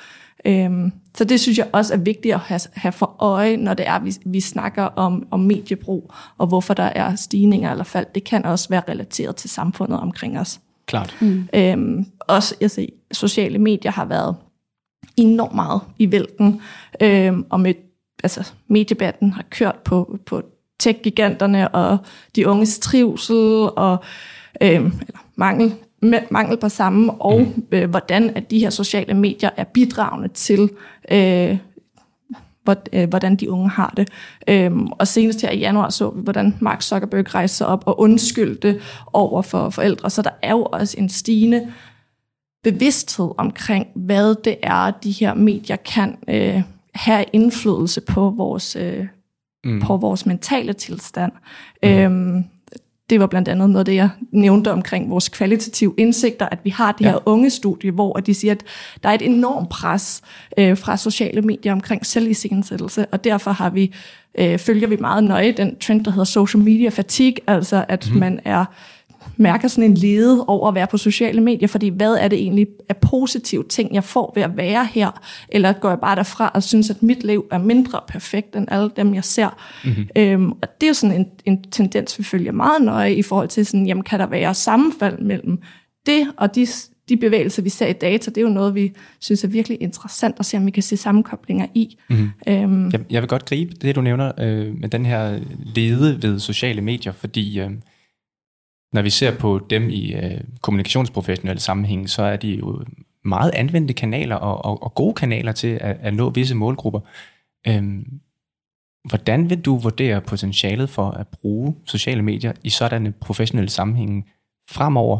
Øhm, 0.45 0.93
så 1.15 1.25
det 1.25 1.41
synes 1.41 1.59
jeg 1.59 1.69
også 1.73 1.95
er 1.95 1.99
vigtigt 1.99 2.35
at 2.35 2.41
have, 2.41 2.61
have 2.75 2.93
for 2.93 3.17
øje, 3.19 3.57
når 3.57 3.75
det 3.75 3.89
er, 3.89 3.99
vi, 3.99 4.15
vi 4.27 4.41
snakker 4.41 4.83
om, 4.83 5.27
om 5.31 5.41
mediebrug, 5.41 6.13
og 6.39 6.47
hvorfor 6.47 6.75
der 6.75 6.83
er 6.83 7.15
stigninger 7.15 7.71
eller 7.71 7.85
fald. 7.85 8.07
Det 8.15 8.25
kan 8.25 8.45
også 8.45 8.69
være 8.69 8.83
relateret 8.89 9.37
til 9.37 9.51
samfundet 9.51 10.01
omkring 10.01 10.39
os. 10.39 10.61
Klart. 10.87 11.17
Mm. 11.21 11.49
Øhm, 11.55 12.07
også, 12.21 12.55
jeg 12.61 12.71
siger, 12.71 12.89
sociale 13.13 13.59
medier 13.59 13.93
har 13.93 14.05
været 14.05 14.37
enormt 15.17 15.55
meget 15.55 15.81
i 15.99 16.13
vælten, 16.13 16.61
øh, 17.01 17.33
og 17.51 17.61
med, 17.61 17.75
altså, 18.23 18.53
mediebatten 18.69 19.33
har 19.33 19.45
kørt 19.51 19.77
på, 19.85 20.19
på 20.27 20.43
tech-giganterne 20.81 21.69
og 21.69 21.99
de 22.37 22.49
unges 22.49 22.79
trivsel 22.79 23.37
og 23.77 23.97
øh, 24.63 24.71
eller 24.71 25.27
mangel, 25.37 25.75
mangel 26.31 26.57
på 26.57 26.69
samme, 26.69 27.13
og 27.13 27.41
mm. 27.41 27.65
øh, 27.73 27.91
hvordan 27.91 28.31
at 28.35 28.51
de 28.51 28.59
her 28.59 28.71
sociale 28.71 29.15
medier 29.15 29.51
er 29.57 29.65
bidragende 29.65 30.29
til, 30.29 30.71
øh, 31.11 31.59
øh, 32.93 33.09
hvordan 33.09 33.37
de 33.37 33.51
unge 33.51 33.69
har 33.69 33.93
det. 33.97 34.09
Øhm, 34.49 34.87
og 34.87 35.09
senest 35.09 35.43
her 35.43 35.51
i 35.51 35.59
januar 35.59 35.91
så 35.91 36.11
vi, 36.11 36.21
hvordan 36.23 36.57
Mark 36.61 36.83
Zuckerberg 36.83 37.35
rejste 37.35 37.57
sig 37.57 37.67
op 37.67 37.83
og 37.87 38.01
undskyldte 38.01 38.81
over 39.13 39.43
for 39.43 39.71
forældre. 39.71 40.11
Så 40.11 40.23
der 40.23 40.31
er 40.43 40.51
jo 40.51 40.69
også 40.73 40.95
en 40.99 41.09
stigende 41.09 41.73
bevidsthed 42.63 43.31
omkring, 43.39 43.87
hvad 43.95 44.35
det 44.45 44.57
er, 44.63 44.91
de 44.91 45.11
her 45.11 45.35
medier 45.35 45.77
kan 45.77 46.17
øh, 46.29 46.63
have 46.95 47.25
indflydelse 47.33 48.01
på 48.01 48.31
vores, 48.31 48.77
øh, 48.77 49.07
mm. 49.65 49.81
på 49.81 49.97
vores 49.97 50.27
mentale 50.27 50.73
tilstand. 50.73 51.33
Mm. 51.83 51.89
Øhm, 51.89 52.45
det 53.11 53.21
var 53.21 53.27
blandt 53.27 53.49
andet 53.49 53.71
noget 53.71 53.87
det, 53.87 53.95
jeg 53.95 54.11
nævnte 54.33 54.73
omkring 54.73 55.11
vores 55.11 55.29
kvalitative 55.29 55.95
indsigter, 55.97 56.47
at 56.47 56.59
vi 56.65 56.71
har 56.71 56.93
det 56.93 57.05
ja. 57.05 57.11
her 57.11 57.29
unge 57.29 57.51
studie, 57.51 57.91
hvor 57.91 58.13
de 58.13 58.35
siger, 58.35 58.53
at 58.53 58.63
der 59.03 59.09
er 59.09 59.13
et 59.13 59.23
enormt 59.23 59.69
pres 59.69 60.23
øh, 60.59 60.77
fra 60.77 60.97
sociale 60.97 61.43
medier 61.43 61.73
omkring 61.73 62.07
selvisensættelse, 62.07 63.07
og 63.07 63.25
derfor 63.25 63.51
har 63.51 63.71
vi, 63.71 63.95
øh, 64.39 64.59
følger 64.59 64.89
vi 64.89 64.97
meget 64.97 65.25
nøje 65.25 65.53
den 65.53 65.79
trend, 65.79 66.05
der 66.05 66.11
hedder 66.11 66.25
social 66.25 66.63
media 66.63 66.89
fatigue, 66.89 67.37
altså 67.47 67.85
at 67.89 68.11
mm. 68.13 68.19
man 68.19 68.41
er 68.45 68.65
mærker 69.37 69.69
sådan 69.69 69.91
en 69.91 69.95
lede 69.95 70.45
over 70.45 70.69
at 70.69 70.75
være 70.75 70.87
på 70.87 70.97
sociale 70.97 71.41
medier, 71.41 71.69
fordi 71.69 71.89
hvad 71.89 72.15
er 72.15 72.29
det 72.29 72.39
egentlig 72.39 72.67
af 72.89 72.97
positive 72.97 73.65
ting, 73.69 73.95
jeg 73.95 74.05
får 74.05 74.33
ved 74.35 74.43
at 74.43 74.57
være 74.57 74.89
her, 74.93 75.21
eller 75.49 75.73
går 75.73 75.89
jeg 75.89 75.99
bare 76.01 76.17
derfra 76.17 76.51
og 76.55 76.63
synes, 76.63 76.91
at 76.91 77.03
mit 77.03 77.25
liv 77.25 77.45
er 77.51 77.59
mindre 77.59 78.01
perfekt 78.09 78.57
end 78.57 78.67
alle 78.71 78.91
dem, 78.97 79.15
jeg 79.15 79.25
ser. 79.25 79.49
Mm-hmm. 79.85 80.09
Øhm, 80.17 80.53
og 80.53 80.69
det 80.81 80.87
er 80.87 80.89
jo 80.89 80.95
sådan 80.95 81.17
en, 81.17 81.27
en 81.45 81.63
tendens, 81.71 82.19
vi 82.19 82.25
følger 82.25 82.53
meget 82.53 82.83
nøje 82.83 83.15
i 83.15 83.23
forhold 83.23 83.49
til, 83.49 83.67
sådan, 83.67 83.87
jamen, 83.87 84.05
kan 84.05 84.21
der 84.21 84.27
være 84.27 84.55
sammenfald 84.55 85.19
mellem 85.19 85.59
det 86.07 86.27
og 86.37 86.55
de, 86.55 86.67
de 87.09 87.17
bevægelser, 87.17 87.63
vi 87.63 87.69
ser 87.69 87.87
i 87.87 87.93
data, 87.93 88.31
det 88.31 88.37
er 88.37 88.43
jo 88.43 88.49
noget, 88.49 88.75
vi 88.75 88.93
synes 89.21 89.45
er 89.45 89.49
virkelig 89.49 89.83
interessant 89.83 90.37
at 90.39 90.47
se, 90.47 90.57
om 90.57 90.67
vi 90.67 90.71
kan 90.71 90.83
se 90.83 90.97
sammenkoblinger 90.97 91.67
i. 91.75 91.99
Mm-hmm. 92.11 92.31
Øhm, 92.49 92.91
jeg, 92.91 93.01
jeg 93.11 93.23
vil 93.23 93.29
godt 93.29 93.45
gribe 93.45 93.75
det, 93.83 93.97
du 93.97 94.01
nævner 94.01 94.33
øh, 94.39 94.81
med 94.81 94.89
den 94.89 95.07
her 95.07 95.41
lede 95.75 96.23
ved 96.23 96.39
sociale 96.39 96.81
medier, 96.81 97.13
fordi 97.13 97.61
øh, 97.61 97.71
når 98.93 99.03
vi 99.03 99.11
ser 99.11 99.39
på 99.39 99.67
dem 99.71 99.89
i 99.91 100.15
øh, 100.15 100.41
kommunikationsprofessionelle 100.61 101.61
sammenhæng, 101.61 102.11
så 102.11 102.23
er 102.23 102.37
de 102.37 102.49
jo 102.49 102.85
meget 103.25 103.51
anvendte 103.55 103.95
kanaler 103.95 104.37
og, 104.37 104.65
og, 104.65 104.83
og 104.83 104.95
gode 104.95 105.15
kanaler 105.15 105.53
til 105.53 105.79
at, 105.81 105.97
at 106.01 106.15
nå 106.15 106.31
visse 106.31 106.55
målgrupper. 106.55 107.01
Øhm, 107.69 108.21
hvordan 109.09 109.51
vil 109.51 109.61
du 109.61 109.77
vurdere 109.77 110.21
potentialet 110.21 110.91
for 110.91 111.11
at 111.11 111.29
bruge 111.29 111.77
sociale 111.85 112.23
medier 112.23 112.53
i 112.65 112.71
sådanne 112.71 113.13
professionelle 113.13 113.71
sammenhænge 113.71 114.25
fremover, 114.71 115.19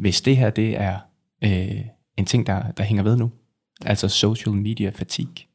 hvis 0.00 0.20
det 0.20 0.36
her 0.36 0.50
det 0.50 0.80
er 0.80 0.98
øh, 1.44 1.84
en 2.16 2.26
ting, 2.26 2.46
der, 2.46 2.70
der 2.70 2.84
hænger 2.84 3.02
ved 3.02 3.16
nu? 3.16 3.30
Altså 3.84 4.08
social 4.08 4.54
media 4.54 4.90
fatigue. 4.94 5.51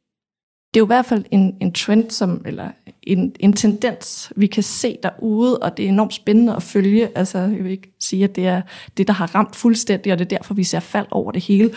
Det 0.78 0.82
er 0.82 0.86
jo 0.86 0.86
i 0.86 0.96
hvert 0.96 1.06
fald 1.06 1.26
en, 1.32 1.56
en 1.62 1.74
trend, 1.74 2.12
som, 2.12 2.42
eller 2.46 2.70
en, 3.04 3.36
en 3.40 3.54
tendens, 3.54 4.34
vi 4.36 4.48
kan 4.48 4.64
se 4.64 4.98
derude, 5.04 5.58
og 5.58 5.78
det 5.78 5.86
er 5.86 5.90
enormt 5.90 6.14
spændende 6.14 6.56
at 6.56 6.64
følge. 6.64 7.18
Altså, 7.18 7.38
jeg 7.38 7.64
vil 7.64 7.72
ikke 7.72 7.94
sige, 8.00 8.24
at 8.24 8.36
det 8.36 8.48
er 8.48 8.62
det, 8.98 9.08
der 9.08 9.14
har 9.14 9.36
ramt 9.36 9.56
fuldstændig, 9.56 10.12
og 10.12 10.20
det 10.20 10.26
er 10.26 10.38
derfor, 10.38 10.54
vi 10.54 10.64
ser 10.64 10.80
fald 10.80 11.06
over 11.12 11.32
det 11.32 11.44
hele. 11.44 11.72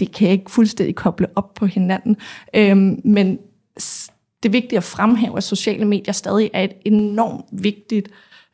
Det 0.00 0.12
kan 0.12 0.26
jeg 0.26 0.32
ikke 0.32 0.50
fuldstændig 0.50 0.94
koble 0.94 1.26
op 1.36 1.54
på 1.54 1.66
hinanden. 1.66 2.16
Øhm, 2.54 3.00
men 3.04 3.38
det 4.42 4.48
er 4.48 4.50
vigtigt 4.50 4.76
at 4.76 4.84
fremhæve, 4.84 5.36
at 5.36 5.44
sociale 5.44 5.84
medier 5.84 6.12
stadig 6.12 6.50
er 6.52 6.64
et 6.64 6.74
enormt 6.84 7.46
vigtigt 7.52 8.08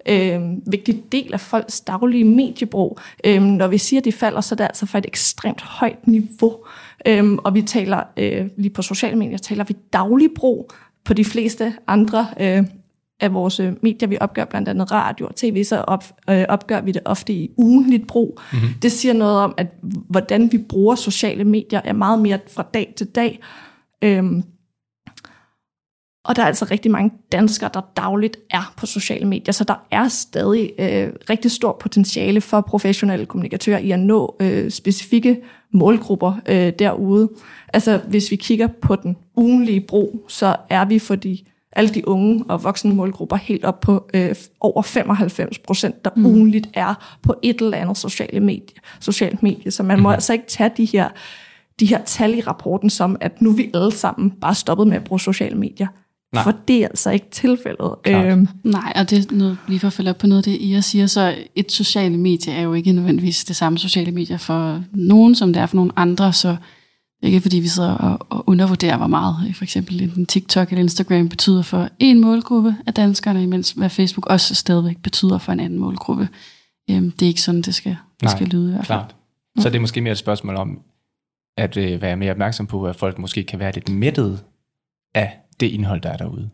øh, 0.09 0.41
vigtig 0.67 1.05
del 1.13 1.33
af 1.33 1.41
folks 1.41 1.81
daglige 1.81 2.25
mediebrug. 2.25 2.99
Øh, 3.25 3.43
når 3.43 3.69
vi 3.69 3.79
siger, 3.79 4.01
at 4.01 4.05
de 4.05 4.13
falder, 4.13 4.41
så 4.41 4.55
er 4.55 4.57
det 4.57 4.65
altså 4.65 4.87
fra 4.87 4.99
et 4.99 5.07
ekstremt 5.07 5.63
højt 5.63 6.07
niveau. 6.07 6.53
Øh, 6.53 6.90
og 7.45 7.55
vi 7.55 7.63
taler, 7.63 8.03
øh, 8.17 8.47
lige 8.57 8.71
på 8.71 8.83
sociale 8.83 9.17
medier, 9.17 9.39
taler 9.39 9.65
vi 9.65 9.77
daglig 9.93 10.29
brug 10.37 10.71
på 11.05 11.15
de 11.15 11.25
fleste 11.25 11.73
andre 11.87 12.27
øh, 12.41 12.65
af 13.21 13.35
vores 13.35 13.61
medier. 13.83 14.09
Vi 14.09 14.19
opgør 14.21 14.45
blandt 14.45 14.69
andet 14.69 14.93
radio 14.93 15.27
og 15.27 15.37
tv, 15.37 15.65
så 15.65 15.81
op, 15.81 16.05
øh, 16.31 16.45
opgør 16.49 16.81
vi 16.81 16.93
det 16.93 17.03
ofte 17.05 17.33
i 17.33 17.51
ugenligt 17.57 18.07
brug. 18.07 18.41
Mm-hmm. 18.53 18.69
Det 18.83 18.93
siger 18.93 19.15
noget 19.15 19.39
om, 19.39 19.55
at 19.57 19.67
hvordan 20.09 20.53
vi 20.53 20.59
bruger 20.59 20.95
sociale 20.95 21.45
medier 21.45 21.81
er 21.85 21.93
meget 21.93 22.19
mere 22.19 22.39
fra 22.49 22.63
dag 22.75 22.95
til 22.97 23.07
dag. 23.07 23.41
Øh, 24.03 24.25
og 26.31 26.37
der 26.37 26.43
er 26.43 26.47
altså 26.47 26.65
rigtig 26.71 26.91
mange 26.91 27.11
danskere, 27.33 27.71
der 27.75 27.81
dagligt 27.97 28.37
er 28.51 28.73
på 28.77 28.87
sociale 28.87 29.27
medier, 29.27 29.53
så 29.53 29.65
der 29.65 29.87
er 29.91 30.09
stadig 30.09 30.73
øh, 30.79 31.13
rigtig 31.31 31.51
stor 31.51 31.77
potentiale 31.81 32.41
for 32.41 32.61
professionelle 32.61 33.27
kommunikatører 33.27 33.79
i 33.79 33.91
at 33.91 34.01
nå 34.01 34.37
øh, 34.41 34.71
specifikke 34.71 35.41
målgrupper 35.73 36.35
øh, 36.49 36.73
derude. 36.79 37.29
Altså 37.73 38.01
hvis 38.09 38.31
vi 38.31 38.37
kigger 38.37 38.67
på 38.67 38.97
den 38.97 39.17
ugenlige 39.37 39.81
brug, 39.81 40.25
så 40.29 40.57
er 40.69 40.85
vi 40.85 40.99
for 40.99 41.15
de, 41.15 41.39
alle 41.73 41.91
de 41.91 42.09
unge 42.09 42.45
og 42.49 42.65
voksne 42.65 42.95
målgrupper 42.95 43.37
helt 43.37 43.65
op 43.65 43.81
på 43.81 44.11
øh, 44.15 44.35
over 44.61 44.83
95 44.83 45.59
procent, 45.59 46.05
der 46.05 46.11
mm. 46.17 46.27
ugenligt 46.27 46.69
er 46.75 47.19
på 47.23 47.35
et 47.43 47.61
eller 47.61 47.79
andet 47.79 47.97
sociale 47.97 48.41
medie, 48.41 48.77
socialt 49.01 49.43
medie. 49.43 49.71
Så 49.71 49.83
man 49.83 50.01
må 50.01 50.09
mm. 50.09 50.15
altså 50.15 50.33
ikke 50.33 50.47
tage 50.47 50.71
de 50.77 50.85
her, 50.85 51.09
de 51.81 51.87
her 51.87 52.05
tal 52.05 52.39
i 52.39 52.41
rapporten 52.41 52.91
som, 52.91 53.17
at 53.21 53.43
nu 53.43 53.51
er 53.51 53.55
vi 53.55 53.71
alle 53.75 53.93
sammen 53.93 54.31
bare 54.31 54.55
stoppet 54.55 54.87
med 54.87 54.97
at 54.97 55.05
bruge 55.05 55.21
sociale 55.21 55.57
medier. 55.57 55.87
Nej. 56.33 56.43
For 56.43 56.55
det 56.69 56.83
er 56.83 56.89
altså 56.89 57.11
ikke 57.11 57.27
tilfældet. 57.31 57.95
Øhm. 58.07 58.49
Nej, 58.65 58.93
og 58.97 59.11
det 59.11 59.19
er 59.19 59.35
noget, 59.37 59.59
lige 59.69 59.81
for 59.81 59.87
at 59.87 59.93
følge 59.93 60.11
op 60.11 60.19
på 60.19 60.27
noget 60.27 60.47
af 60.47 60.53
det, 60.53 60.61
I 60.61 60.83
siger, 60.83 61.07
så 61.07 61.35
et 61.55 61.73
sociale 61.73 62.17
medie 62.17 62.53
er 62.53 62.63
jo 62.63 62.75
ikke 62.75 62.93
nødvendigvis 62.93 63.45
det 63.45 63.57
samme 63.57 63.79
sociale 63.79 64.11
medier 64.11 64.37
for 64.37 64.85
nogen, 64.93 65.35
som 65.35 65.53
det 65.53 65.63
er 65.63 65.67
for 65.67 65.77
nogle 65.77 65.93
andre, 65.97 66.33
så 66.33 66.49
det 66.49 66.57
er 67.23 67.27
ikke 67.27 67.41
fordi, 67.41 67.59
vi 67.61 67.69
sidder 67.69 67.95
og, 67.95 68.27
og 68.31 68.49
undervurderer, 68.49 68.97
hvor 68.97 69.07
meget 69.07 69.57
for 69.57 69.65
eksempel 69.65 70.03
en 70.03 70.27
TikTok 70.27 70.69
eller 70.69 70.83
Instagram 70.83 71.29
betyder 71.29 71.63
for 71.63 71.89
en 71.99 72.21
målgruppe 72.21 72.77
af 72.87 72.95
danskerne, 72.95 73.43
imens 73.43 73.71
hvad 73.71 73.91
Facebook 73.91 74.27
også 74.27 74.55
stadigvæk 74.55 74.97
betyder 75.03 75.39
for 75.39 75.53
en 75.53 75.61
anden 75.61 75.79
målgruppe. 75.79 76.29
Øhm, 76.91 77.11
det 77.11 77.27
er 77.27 77.29
ikke 77.29 77.41
sådan, 77.43 77.63
det 77.63 77.75
skal, 77.75 77.91
det 77.91 78.23
Nej, 78.23 78.37
skal 78.37 78.47
lyde 78.47 78.69
i 78.69 78.73
hvert 78.73 78.87
fald. 78.87 78.99
klart. 78.99 79.15
Så 79.59 79.69
det 79.69 79.77
er 79.77 79.81
måske 79.81 80.01
mere 80.01 80.13
et 80.13 80.19
spørgsmål 80.19 80.57
om, 80.57 80.81
at 81.59 81.77
øh, 81.77 82.03
være 82.03 82.17
mere 82.17 82.31
opmærksom 82.31 82.67
på, 82.67 82.85
at 82.87 82.97
folk 82.97 83.19
måske 83.19 83.45
kan 83.45 83.59
være 83.59 83.73
lidt 83.73 83.89
mættet 83.89 84.45
af 85.15 85.37
det 85.61 85.67
indhold, 85.67 86.01
der 86.01 86.09
er 86.09 86.17
derude. 86.17 86.51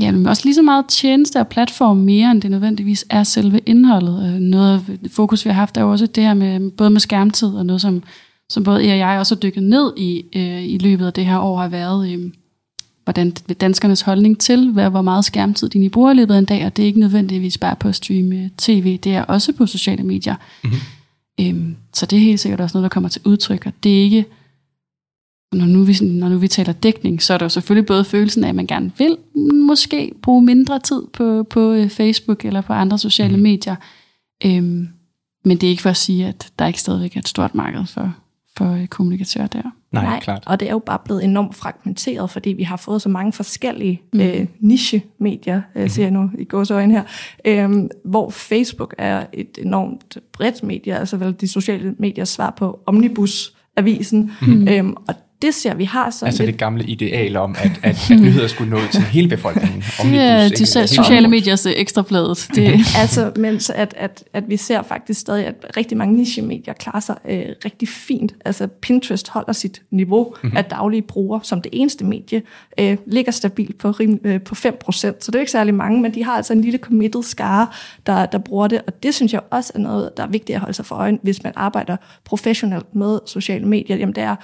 Ja, 0.00 0.10
men 0.10 0.26
også 0.26 0.42
lige 0.44 0.54
så 0.54 0.62
meget 0.62 0.84
tjeneste 0.88 1.40
og 1.40 1.48
platform 1.48 1.96
mere, 1.96 2.30
end 2.30 2.42
det 2.42 2.50
nødvendigvis 2.50 3.04
er 3.10 3.22
selve 3.22 3.58
indholdet. 3.66 4.34
Øh, 4.34 4.40
noget 4.40 4.74
af 4.74 5.10
fokus, 5.10 5.44
vi 5.44 5.50
har 5.50 5.54
haft, 5.54 5.76
er 5.76 5.80
jo 5.80 5.90
også 5.90 6.06
det 6.06 6.24
her 6.24 6.34
med 6.34 6.70
både 6.70 6.90
med 6.90 7.00
skærmtid, 7.00 7.48
og 7.48 7.66
noget, 7.66 7.80
som, 7.80 8.02
som 8.48 8.64
både 8.64 8.86
jeg 8.86 8.92
og 8.92 8.98
jeg 8.98 9.18
også 9.18 9.34
har 9.34 9.40
dykket 9.40 9.62
ned 9.62 9.92
i 9.96 10.24
øh, 10.36 10.64
i 10.64 10.78
løbet 10.78 11.06
af 11.06 11.12
det 11.12 11.26
her 11.26 11.38
år, 11.38 11.58
har 11.60 11.68
været, 11.68 12.12
øh, 12.12 12.30
hvordan 13.04 13.30
danskernes 13.60 14.00
holdning 14.00 14.38
til, 14.38 14.70
hvad, 14.70 14.90
hvor 14.90 15.02
meget 15.02 15.24
skærmtid 15.24 15.68
de 15.68 15.90
bruger 15.90 16.10
i 16.10 16.14
løbet 16.14 16.34
af 16.34 16.38
en 16.38 16.44
dag, 16.44 16.66
og 16.66 16.76
det 16.76 16.82
er 16.82 16.86
ikke 16.86 17.00
nødvendigvis 17.00 17.58
bare 17.58 17.76
på 17.76 17.88
at 17.88 17.94
streame 17.94 18.50
tv, 18.58 18.98
det 18.98 19.14
er 19.14 19.22
også 19.22 19.52
på 19.52 19.66
sociale 19.66 20.02
medier. 20.02 20.34
Mm-hmm. 20.64 20.78
Øhm, 21.40 21.76
så 21.94 22.06
det 22.06 22.16
er 22.16 22.20
helt 22.20 22.40
sikkert 22.40 22.60
også 22.60 22.76
noget, 22.76 22.82
der 22.82 22.94
kommer 22.94 23.08
til 23.08 23.22
udtryk, 23.24 23.66
og 23.66 23.72
det 23.82 23.98
er 23.98 24.02
ikke 24.02 24.24
når 25.52 25.66
nu, 25.66 25.82
vi, 25.82 25.96
når 26.02 26.28
nu 26.28 26.38
vi 26.38 26.48
taler 26.48 26.72
dækning, 26.72 27.22
så 27.22 27.34
er 27.34 27.38
der 27.38 27.44
jo 27.44 27.48
selvfølgelig 27.48 27.86
både 27.86 28.04
følelsen 28.04 28.44
af, 28.44 28.48
at 28.48 28.54
man 28.54 28.66
gerne 28.66 28.92
vil 28.98 29.16
måske 29.66 30.12
bruge 30.22 30.42
mindre 30.42 30.78
tid 30.78 31.02
på, 31.12 31.42
på 31.42 31.72
øh, 31.72 31.88
Facebook 31.88 32.44
eller 32.44 32.60
på 32.60 32.72
andre 32.72 32.98
sociale 32.98 33.36
mm. 33.36 33.42
medier. 33.42 33.76
Øhm, 34.44 34.88
men 35.44 35.56
det 35.56 35.66
er 35.66 35.70
ikke 35.70 35.82
for 35.82 35.90
at 35.90 35.96
sige, 35.96 36.26
at 36.26 36.52
der 36.58 36.66
ikke 36.66 36.80
stadigvæk 36.80 37.16
er 37.16 37.20
et 37.20 37.28
stort 37.28 37.54
marked 37.54 37.86
for, 37.86 38.14
for 38.56 38.72
øh, 38.72 38.86
kommunikatører 38.86 39.46
der. 39.46 39.62
Nej, 39.92 40.04
Nej, 40.04 40.20
klart. 40.20 40.42
Og 40.46 40.60
det 40.60 40.68
er 40.68 40.72
jo 40.72 40.78
bare 40.78 40.98
blevet 41.04 41.24
enormt 41.24 41.54
fragmenteret, 41.54 42.30
fordi 42.30 42.50
vi 42.50 42.62
har 42.62 42.76
fået 42.76 43.02
så 43.02 43.08
mange 43.08 43.32
forskellige 43.32 44.02
mm. 44.12 44.20
øh, 44.20 44.46
niche-medier, 44.60 45.62
øh, 45.74 45.82
mm. 45.82 45.88
siger 45.88 46.04
jeg 46.04 46.12
nu 46.12 46.30
i 46.38 46.44
gåsøjne 46.44 46.92
her, 46.92 47.02
øh, 47.44 47.70
hvor 48.04 48.30
Facebook 48.30 48.94
er 48.98 49.26
et 49.32 49.58
enormt 49.58 50.18
bredt 50.32 50.62
medie, 50.62 50.98
altså 50.98 51.16
vel 51.16 51.36
de 51.40 51.48
sociale 51.48 51.94
medier 51.98 52.24
svar 52.24 52.54
på 52.56 52.80
Omnibus-avisen, 52.86 54.32
mm. 54.42 54.68
øhm, 54.68 54.94
og 55.08 55.14
det 55.42 55.54
ser 55.54 55.74
vi 55.74 55.84
har 55.84 56.10
sådan 56.10 56.26
Altså 56.26 56.42
lidt... 56.42 56.52
det 56.52 56.58
gamle 56.58 56.84
ideal 56.84 57.36
om, 57.36 57.56
at, 57.58 57.70
at, 57.82 58.10
at 58.10 58.20
nyheder 58.20 58.46
skulle 58.46 58.70
nå 58.70 58.78
til 58.92 59.02
hele 59.02 59.28
befolkningen. 59.28 59.80
det 60.02 60.20
er 60.20 60.48
de 60.48 60.66
sociale 60.86 61.28
mediers 61.28 61.66
øh, 61.66 61.72
ekstrabladet. 61.76 62.48
Det. 62.54 62.80
altså, 62.98 63.32
men 63.36 63.60
så 63.60 63.72
at, 63.76 63.94
at, 63.96 64.24
at 64.32 64.44
vi 64.48 64.56
ser 64.56 64.82
faktisk 64.82 65.20
stadig, 65.20 65.46
at 65.46 65.54
rigtig 65.76 65.98
mange 65.98 66.16
niche-medier 66.16 66.74
klarer 66.74 67.00
sig 67.00 67.16
øh, 67.28 67.44
rigtig 67.64 67.88
fint. 67.88 68.34
Altså 68.44 68.66
Pinterest 68.66 69.28
holder 69.28 69.52
sit 69.52 69.82
niveau 69.90 70.34
mm-hmm. 70.42 70.56
af 70.56 70.64
daglige 70.64 71.02
brugere 71.02 71.40
som 71.42 71.62
det 71.62 71.70
eneste 71.72 72.04
medie, 72.04 72.42
øh, 72.80 72.96
ligger 73.06 73.32
stabilt 73.32 73.78
på, 73.78 73.90
rim, 73.90 74.20
øh, 74.24 74.40
på 74.40 74.54
5%, 74.54 74.92
så 74.92 75.16
det 75.26 75.34
er 75.34 75.40
ikke 75.40 75.52
særlig 75.52 75.74
mange, 75.74 76.00
men 76.00 76.14
de 76.14 76.24
har 76.24 76.32
altså 76.32 76.52
en 76.52 76.60
lille 76.60 76.78
committed 76.78 77.22
skare, 77.22 77.66
der, 78.06 78.26
der 78.26 78.38
bruger 78.38 78.68
det, 78.68 78.82
og 78.86 79.02
det 79.02 79.14
synes 79.14 79.32
jeg 79.32 79.40
også 79.50 79.72
er 79.74 79.78
noget, 79.78 80.10
der 80.16 80.22
er 80.22 80.28
vigtigt 80.28 80.56
at 80.56 80.60
holde 80.60 80.74
sig 80.74 80.86
for 80.86 80.94
øjen, 80.94 81.18
hvis 81.22 81.42
man 81.42 81.52
arbejder 81.56 81.96
professionelt 82.24 82.94
med 82.94 83.18
sociale 83.26 83.66
medier. 83.66 83.96
Jamen 83.96 84.14
det 84.14 84.22
er, 84.22 84.36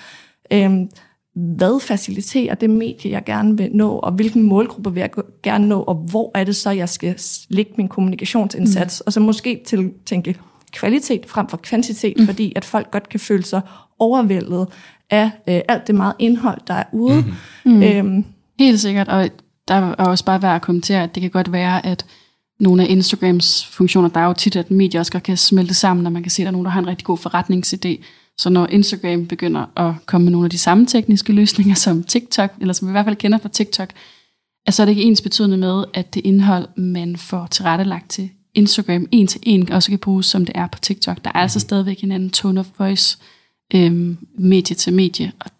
Øhm, 0.52 0.88
hvad 1.34 1.80
faciliterer 1.80 2.54
det 2.54 2.70
medie, 2.70 3.10
jeg 3.10 3.24
gerne 3.24 3.56
vil 3.56 3.70
nå, 3.72 3.90
og 3.90 4.12
hvilken 4.12 4.42
målgruppe 4.42 4.94
vil 4.94 5.00
jeg 5.00 5.10
gerne 5.42 5.68
nå, 5.68 5.80
og 5.80 5.94
hvor 5.94 6.30
er 6.34 6.44
det 6.44 6.56
så, 6.56 6.70
jeg 6.70 6.88
skal 6.88 7.20
lægge 7.48 7.72
min 7.76 7.88
kommunikationsindsats, 7.88 9.00
mm. 9.00 9.04
og 9.06 9.12
så 9.12 9.20
måske 9.20 9.62
til 9.66 9.90
tænke 10.06 10.34
kvalitet 10.72 11.26
frem 11.26 11.48
for 11.48 11.56
kvantitet, 11.56 12.18
mm. 12.18 12.26
fordi 12.26 12.52
at 12.56 12.64
folk 12.64 12.90
godt 12.90 13.08
kan 13.08 13.20
føle 13.20 13.44
sig 13.44 13.60
overvældet 13.98 14.66
af 15.10 15.30
øh, 15.48 15.60
alt 15.68 15.86
det 15.86 15.94
meget 15.94 16.14
indhold, 16.18 16.60
der 16.66 16.74
er 16.74 16.84
ude. 16.92 17.24
Mm. 17.64 17.72
Mm. 17.72 17.82
Øhm, 17.82 18.24
Helt 18.58 18.80
sikkert, 18.80 19.08
og 19.08 19.30
der 19.68 19.74
er 19.74 19.94
også 19.94 20.24
bare 20.24 20.42
værd 20.42 20.54
at 20.54 20.62
kommentere, 20.62 21.02
at 21.02 21.14
det 21.14 21.20
kan 21.20 21.30
godt 21.30 21.52
være, 21.52 21.86
at 21.86 22.06
nogle 22.60 22.82
af 22.82 22.86
Instagrams 22.90 23.66
funktioner, 23.66 24.08
der 24.08 24.20
er 24.20 24.24
jo 24.24 24.32
tit, 24.32 24.56
at 24.56 24.70
medier 24.70 25.00
også 25.00 25.12
godt 25.12 25.22
kan 25.22 25.36
smelte 25.36 25.74
sammen, 25.74 26.06
og 26.06 26.12
man 26.12 26.22
kan 26.22 26.30
se, 26.30 26.42
at 26.42 26.44
der 26.44 26.50
er 26.50 26.52
nogen, 26.52 26.64
der 26.64 26.70
har 26.70 26.80
en 26.80 26.86
rigtig 26.86 27.04
god 27.04 27.18
forretningsidé, 27.18 28.04
så 28.38 28.50
når 28.50 28.66
Instagram 28.66 29.26
begynder 29.26 29.78
at 29.78 29.94
komme 30.06 30.24
med 30.24 30.32
nogle 30.32 30.46
af 30.46 30.50
de 30.50 30.58
samme 30.58 30.86
tekniske 30.86 31.32
løsninger 31.32 31.74
som 31.84 32.02
TikTok, 32.02 32.50
eller 32.60 32.74
som 32.74 32.88
vi 32.88 32.90
i 32.90 32.92
hvert 32.92 33.04
fald 33.04 33.16
kender 33.16 33.38
fra 33.38 33.48
TikTok, 33.48 33.88
så 34.70 34.82
er 34.82 34.84
det 34.84 34.90
ikke 34.90 35.02
ens 35.02 35.20
betydende 35.20 35.56
med, 35.56 35.84
at 35.94 36.14
det 36.14 36.24
indhold, 36.24 36.68
man 36.76 37.16
får 37.16 37.46
tilrettelagt 37.46 38.10
til 38.10 38.30
Instagram 38.54 39.06
en 39.12 39.26
til 39.26 39.40
en, 39.42 39.72
også 39.72 39.90
kan 39.90 39.98
bruges, 39.98 40.26
som 40.26 40.46
det 40.46 40.52
er 40.54 40.66
på 40.66 40.78
TikTok. 40.78 41.24
Der 41.24 41.30
er 41.34 41.38
altså 41.38 41.56
mhm. 41.58 41.60
stadigvæk 41.60 42.04
en 42.04 42.12
anden 42.12 42.30
tone 42.30 42.60
of 42.60 42.66
voice, 42.78 43.18
øhm, 43.74 44.18
medie 44.38 44.76
til 44.76 44.92
medie, 44.92 45.32
og 45.40 45.50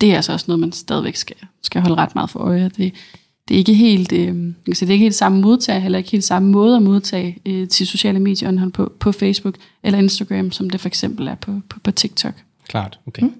det 0.00 0.12
er 0.12 0.16
altså 0.16 0.32
også 0.32 0.44
noget, 0.48 0.60
man 0.60 0.72
stadigvæk 0.72 1.16
skal, 1.16 1.36
skal 1.62 1.80
holde 1.80 1.96
ret 1.96 2.14
meget 2.14 2.30
for 2.30 2.40
øje. 2.40 2.70
Det, 2.76 2.94
det 3.48 3.54
er 3.54 3.58
ikke 3.58 3.74
helt, 3.74 4.12
øh, 4.12 4.34
sige, 4.72 4.80
det 4.80 4.88
er 4.88 4.92
ikke 4.92 5.02
helt 5.02 5.14
samme 5.14 5.40
modtag, 5.40 5.82
heller 5.82 5.98
ikke 5.98 6.10
helt 6.10 6.24
samme 6.24 6.50
måde 6.50 6.76
at 6.76 6.82
modtage 6.82 7.38
øh, 7.46 7.68
til 7.68 7.86
sociale 7.86 8.20
medier 8.20 8.70
på, 8.74 8.92
på 9.00 9.12
Facebook 9.12 9.54
eller 9.82 9.98
Instagram, 9.98 10.50
som 10.50 10.70
det 10.70 10.80
for 10.80 10.88
eksempel 10.88 11.28
er 11.28 11.34
på, 11.34 11.60
på, 11.68 11.78
på 11.84 11.90
TikTok. 11.90 12.34
Klart, 12.68 12.98
okay. 13.06 13.22
Mm. 13.22 13.34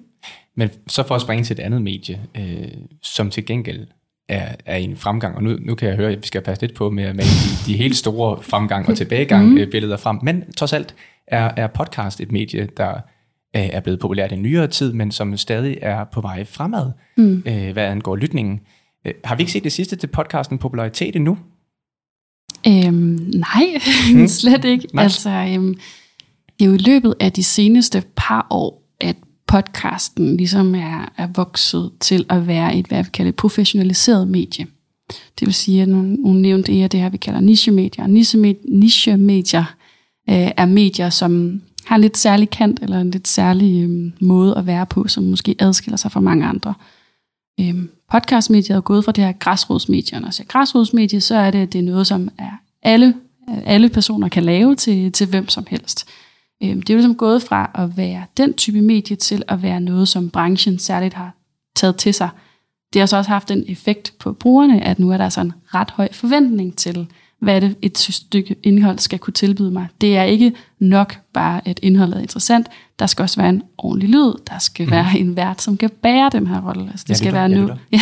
Men 0.55 0.69
så 0.87 1.07
for 1.07 1.15
at 1.15 1.21
springe 1.21 1.43
til 1.43 1.53
et 1.53 1.59
andet 1.59 1.81
medie, 1.81 2.21
øh, 2.37 2.67
som 3.03 3.29
til 3.29 3.45
gengæld 3.45 3.87
er, 4.29 4.55
er 4.65 4.75
en 4.75 4.97
fremgang, 4.97 5.35
og 5.35 5.43
nu, 5.43 5.57
nu 5.61 5.75
kan 5.75 5.89
jeg 5.89 5.97
høre, 5.97 6.11
at 6.11 6.21
vi 6.21 6.27
skal 6.27 6.41
passe 6.41 6.63
lidt 6.63 6.75
på 6.75 6.89
med 6.89 7.03
at 7.03 7.15
male 7.15 7.29
de, 7.29 7.71
de 7.71 7.77
helt 7.77 7.95
store 7.95 8.43
fremgang 8.43 8.89
og 8.89 8.97
tilbagegang 8.97 9.49
mm. 9.49 9.59
billeder 9.71 9.97
frem, 9.97 10.19
men 10.23 10.43
trods 10.57 10.73
alt 10.73 10.95
er, 11.27 11.51
er 11.57 11.67
podcast 11.67 12.21
et 12.21 12.31
medie, 12.31 12.69
der 12.77 12.93
øh, 13.55 13.61
er 13.61 13.79
blevet 13.79 13.99
populært 13.99 14.31
i 14.31 14.35
nyere 14.35 14.67
tid, 14.67 14.93
men 14.93 15.11
som 15.11 15.37
stadig 15.37 15.77
er 15.81 16.03
på 16.03 16.21
vej 16.21 16.45
fremad, 16.45 16.91
mm. 17.17 17.43
øh, 17.45 17.73
hvad 17.73 17.85
angår 17.85 18.15
lytningen. 18.15 18.59
Øh, 19.07 19.13
har 19.23 19.35
vi 19.35 19.41
ikke 19.41 19.51
set 19.51 19.63
det 19.63 19.71
sidste 19.71 19.95
til 19.95 20.07
podcasten 20.07 20.57
Popularitet 20.57 21.15
endnu? 21.15 21.37
Øhm, 22.67 23.31
nej, 23.33 23.77
hmm. 24.13 24.27
slet 24.41 24.65
ikke. 24.65 24.87
Nej. 24.93 25.03
Altså, 25.03 25.29
øhm, 25.29 25.75
det 26.59 26.65
er 26.65 26.69
jo 26.69 26.73
i 26.73 26.77
løbet 26.77 27.15
af 27.19 27.31
de 27.31 27.43
seneste 27.43 28.03
par 28.15 28.47
år, 28.49 28.83
at 29.01 29.15
podcasten 29.47 30.37
ligesom 30.37 30.75
er, 30.75 31.13
er 31.17 31.27
vokset 31.35 31.91
til 31.99 32.25
at 32.29 32.47
være 32.47 32.75
et, 32.75 32.85
hvad 32.85 33.03
vi 33.03 33.09
kalder 33.13 33.31
professionaliseret 33.31 34.27
medie. 34.27 34.67
Det 35.39 35.45
vil 35.45 35.53
sige, 35.53 35.81
at 35.81 35.87
nu, 35.87 36.01
nu 36.01 36.33
nævnte 36.33 36.77
jeg 36.77 36.91
det 36.91 36.99
her, 36.99 37.09
vi 37.09 37.17
kalder 37.17 37.39
niche-medier. 37.39 38.07
Niche-medier 38.67 39.75
øh, 40.29 40.51
er 40.57 40.65
medier, 40.65 41.09
som 41.09 41.61
har 41.85 41.95
en 41.95 42.01
lidt 42.01 42.17
særlig 42.17 42.49
kant, 42.49 42.79
eller 42.81 43.01
en 43.01 43.11
lidt 43.11 43.27
særlig 43.27 43.83
øh, 43.83 44.11
måde 44.21 44.57
at 44.57 44.65
være 44.65 44.85
på, 44.85 45.07
som 45.07 45.23
måske 45.23 45.55
adskiller 45.59 45.97
sig 45.97 46.11
fra 46.11 46.19
mange 46.19 46.45
andre. 46.45 46.73
Øh, 46.79 46.96
Øhm, 47.59 47.89
podcastmediet 48.11 48.69
er 48.77 48.81
gået 48.81 49.05
fra 49.05 49.11
det 49.11 49.23
her 49.23 49.31
græsrodsmedie, 49.31 50.17
og 50.17 50.21
når 50.21 50.27
jeg 50.27 50.33
siger 50.33 50.47
græsrodsmedie, 50.47 51.21
så 51.21 51.35
er 51.35 51.51
det, 51.51 51.73
det 51.73 51.79
er 51.79 51.83
noget, 51.83 52.07
som 52.07 52.29
er 52.37 52.51
alle, 52.83 53.15
alle 53.65 53.89
personer 53.89 54.29
kan 54.29 54.43
lave 54.43 54.75
til, 54.75 55.11
til 55.11 55.27
hvem 55.27 55.49
som 55.49 55.65
helst. 55.69 56.07
Øhm, 56.63 56.81
det 56.81 56.89
er 56.89 56.93
jo 56.93 56.97
ligesom 56.97 57.15
gået 57.15 57.43
fra 57.43 57.71
at 57.75 57.97
være 57.97 58.25
den 58.37 58.53
type 58.53 58.81
medie 58.81 59.15
til 59.15 59.43
at 59.47 59.61
være 59.61 59.79
noget, 59.79 60.07
som 60.07 60.29
branchen 60.29 60.79
særligt 60.79 61.13
har 61.13 61.35
taget 61.75 61.95
til 61.95 62.13
sig. 62.13 62.29
Det 62.93 62.99
har 63.01 63.05
så 63.05 63.17
også 63.17 63.29
haft 63.29 63.51
en 63.51 63.63
effekt 63.67 64.13
på 64.19 64.33
brugerne, 64.33 64.83
at 64.83 64.99
nu 64.99 65.11
er 65.11 65.17
der 65.17 65.29
sådan 65.29 65.45
en 65.47 65.53
ret 65.73 65.91
høj 65.91 66.07
forventning 66.11 66.77
til, 66.77 67.07
hvad 67.39 67.61
det 67.61 67.75
et 67.81 67.97
stykke 67.97 68.55
indhold 68.63 68.99
skal 68.99 69.19
kunne 69.19 69.33
tilbyde 69.33 69.71
mig. 69.71 69.87
Det 70.01 70.17
er 70.17 70.23
ikke 70.23 70.53
nok 70.79 71.17
bare, 71.33 71.67
at 71.67 71.79
indholdet 71.83 72.17
er 72.17 72.21
interessant. 72.21 72.67
Der 72.99 73.07
skal 73.07 73.23
også 73.23 73.41
være 73.41 73.49
en 73.49 73.63
ordentlig 73.77 74.09
lyd. 74.09 74.33
Der 74.49 74.59
skal 74.59 74.85
mm. 74.85 74.91
være 74.91 75.19
en 75.19 75.35
vært, 75.35 75.61
som 75.61 75.77
kan 75.77 75.89
bære 75.89 76.29
den 76.31 76.47
her 76.47 76.61
rolle. 76.67 76.89
Altså, 76.91 77.03
det 77.03 77.09
ja, 77.09 77.15
skal 77.15 77.33
være 77.33 77.49
nu. 77.49 77.69
Ja. 77.91 78.01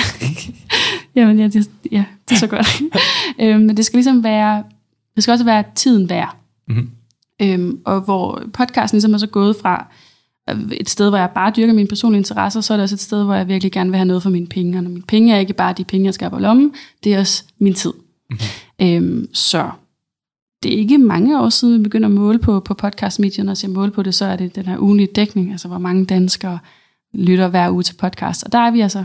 Jamen, 1.15 1.39
ja, 1.39 1.47
det, 1.47 1.69
ja, 1.91 2.03
det 2.29 2.35
er 2.35 2.39
så 2.39 2.47
godt. 2.47 2.81
øhm, 3.41 3.59
men 3.59 3.77
det 3.77 3.85
skal 3.85 3.97
ligesom 3.97 4.23
være, 4.23 4.63
det 5.15 5.23
skal 5.23 5.31
også 5.31 5.45
være 5.45 5.63
tiden 5.75 6.09
værd. 6.09 6.35
Mm-hmm. 6.67 6.89
Øhm, 7.41 7.79
og 7.85 8.01
hvor 8.01 8.43
podcasten 8.53 8.95
ligesom 8.95 9.13
er 9.13 9.17
så 9.17 9.27
gået 9.27 9.55
fra 9.61 9.87
et 10.71 10.89
sted, 10.89 11.09
hvor 11.09 11.17
jeg 11.17 11.29
bare 11.35 11.53
dyrker 11.55 11.73
mine 11.73 11.87
personlige 11.87 12.19
interesser, 12.19 12.61
så 12.61 12.73
er 12.73 12.77
det 12.77 12.83
også 12.83 12.95
et 12.95 12.99
sted, 12.99 13.23
hvor 13.23 13.33
jeg 13.33 13.47
virkelig 13.47 13.71
gerne 13.71 13.89
vil 13.89 13.97
have 13.97 14.05
noget 14.05 14.23
for 14.23 14.29
mine 14.29 14.47
penge. 14.47 14.77
Og 14.77 14.83
mine 14.83 15.01
penge 15.01 15.33
er 15.33 15.39
ikke 15.39 15.53
bare 15.53 15.73
de 15.73 15.83
penge, 15.83 16.05
jeg 16.05 16.13
skal 16.13 16.29
på 16.29 16.39
lommen, 16.39 16.73
det 17.03 17.13
er 17.13 17.19
også 17.19 17.43
min 17.59 17.73
tid. 17.73 17.93
Mm-hmm. 18.29 18.87
Øhm, 18.87 19.27
så 19.33 19.69
det 20.65 20.73
er 20.73 20.77
ikke 20.77 20.97
mange 20.97 21.41
år 21.41 21.49
siden, 21.49 21.79
vi 21.79 21.83
begynder 21.83 22.07
at 22.07 22.15
måle 22.15 22.39
på, 22.39 22.59
på 22.59 22.73
podcastmedierne, 22.73 23.51
og 23.51 23.57
så 23.57 23.67
måle 23.67 23.91
på 23.91 24.03
det, 24.03 24.15
så 24.15 24.25
er 24.25 24.35
det 24.35 24.55
den 24.55 24.65
her 24.65 24.77
ugenlige 24.77 25.07
dækning, 25.15 25.51
altså 25.51 25.67
hvor 25.67 25.77
mange 25.77 26.05
danskere 26.05 26.59
lytter 27.13 27.47
hver 27.47 27.69
uge 27.69 27.83
til 27.83 27.95
podcast. 27.95 28.43
Og 28.43 28.51
der 28.51 28.59
er 28.59 28.71
vi 28.71 28.81
altså 28.81 29.03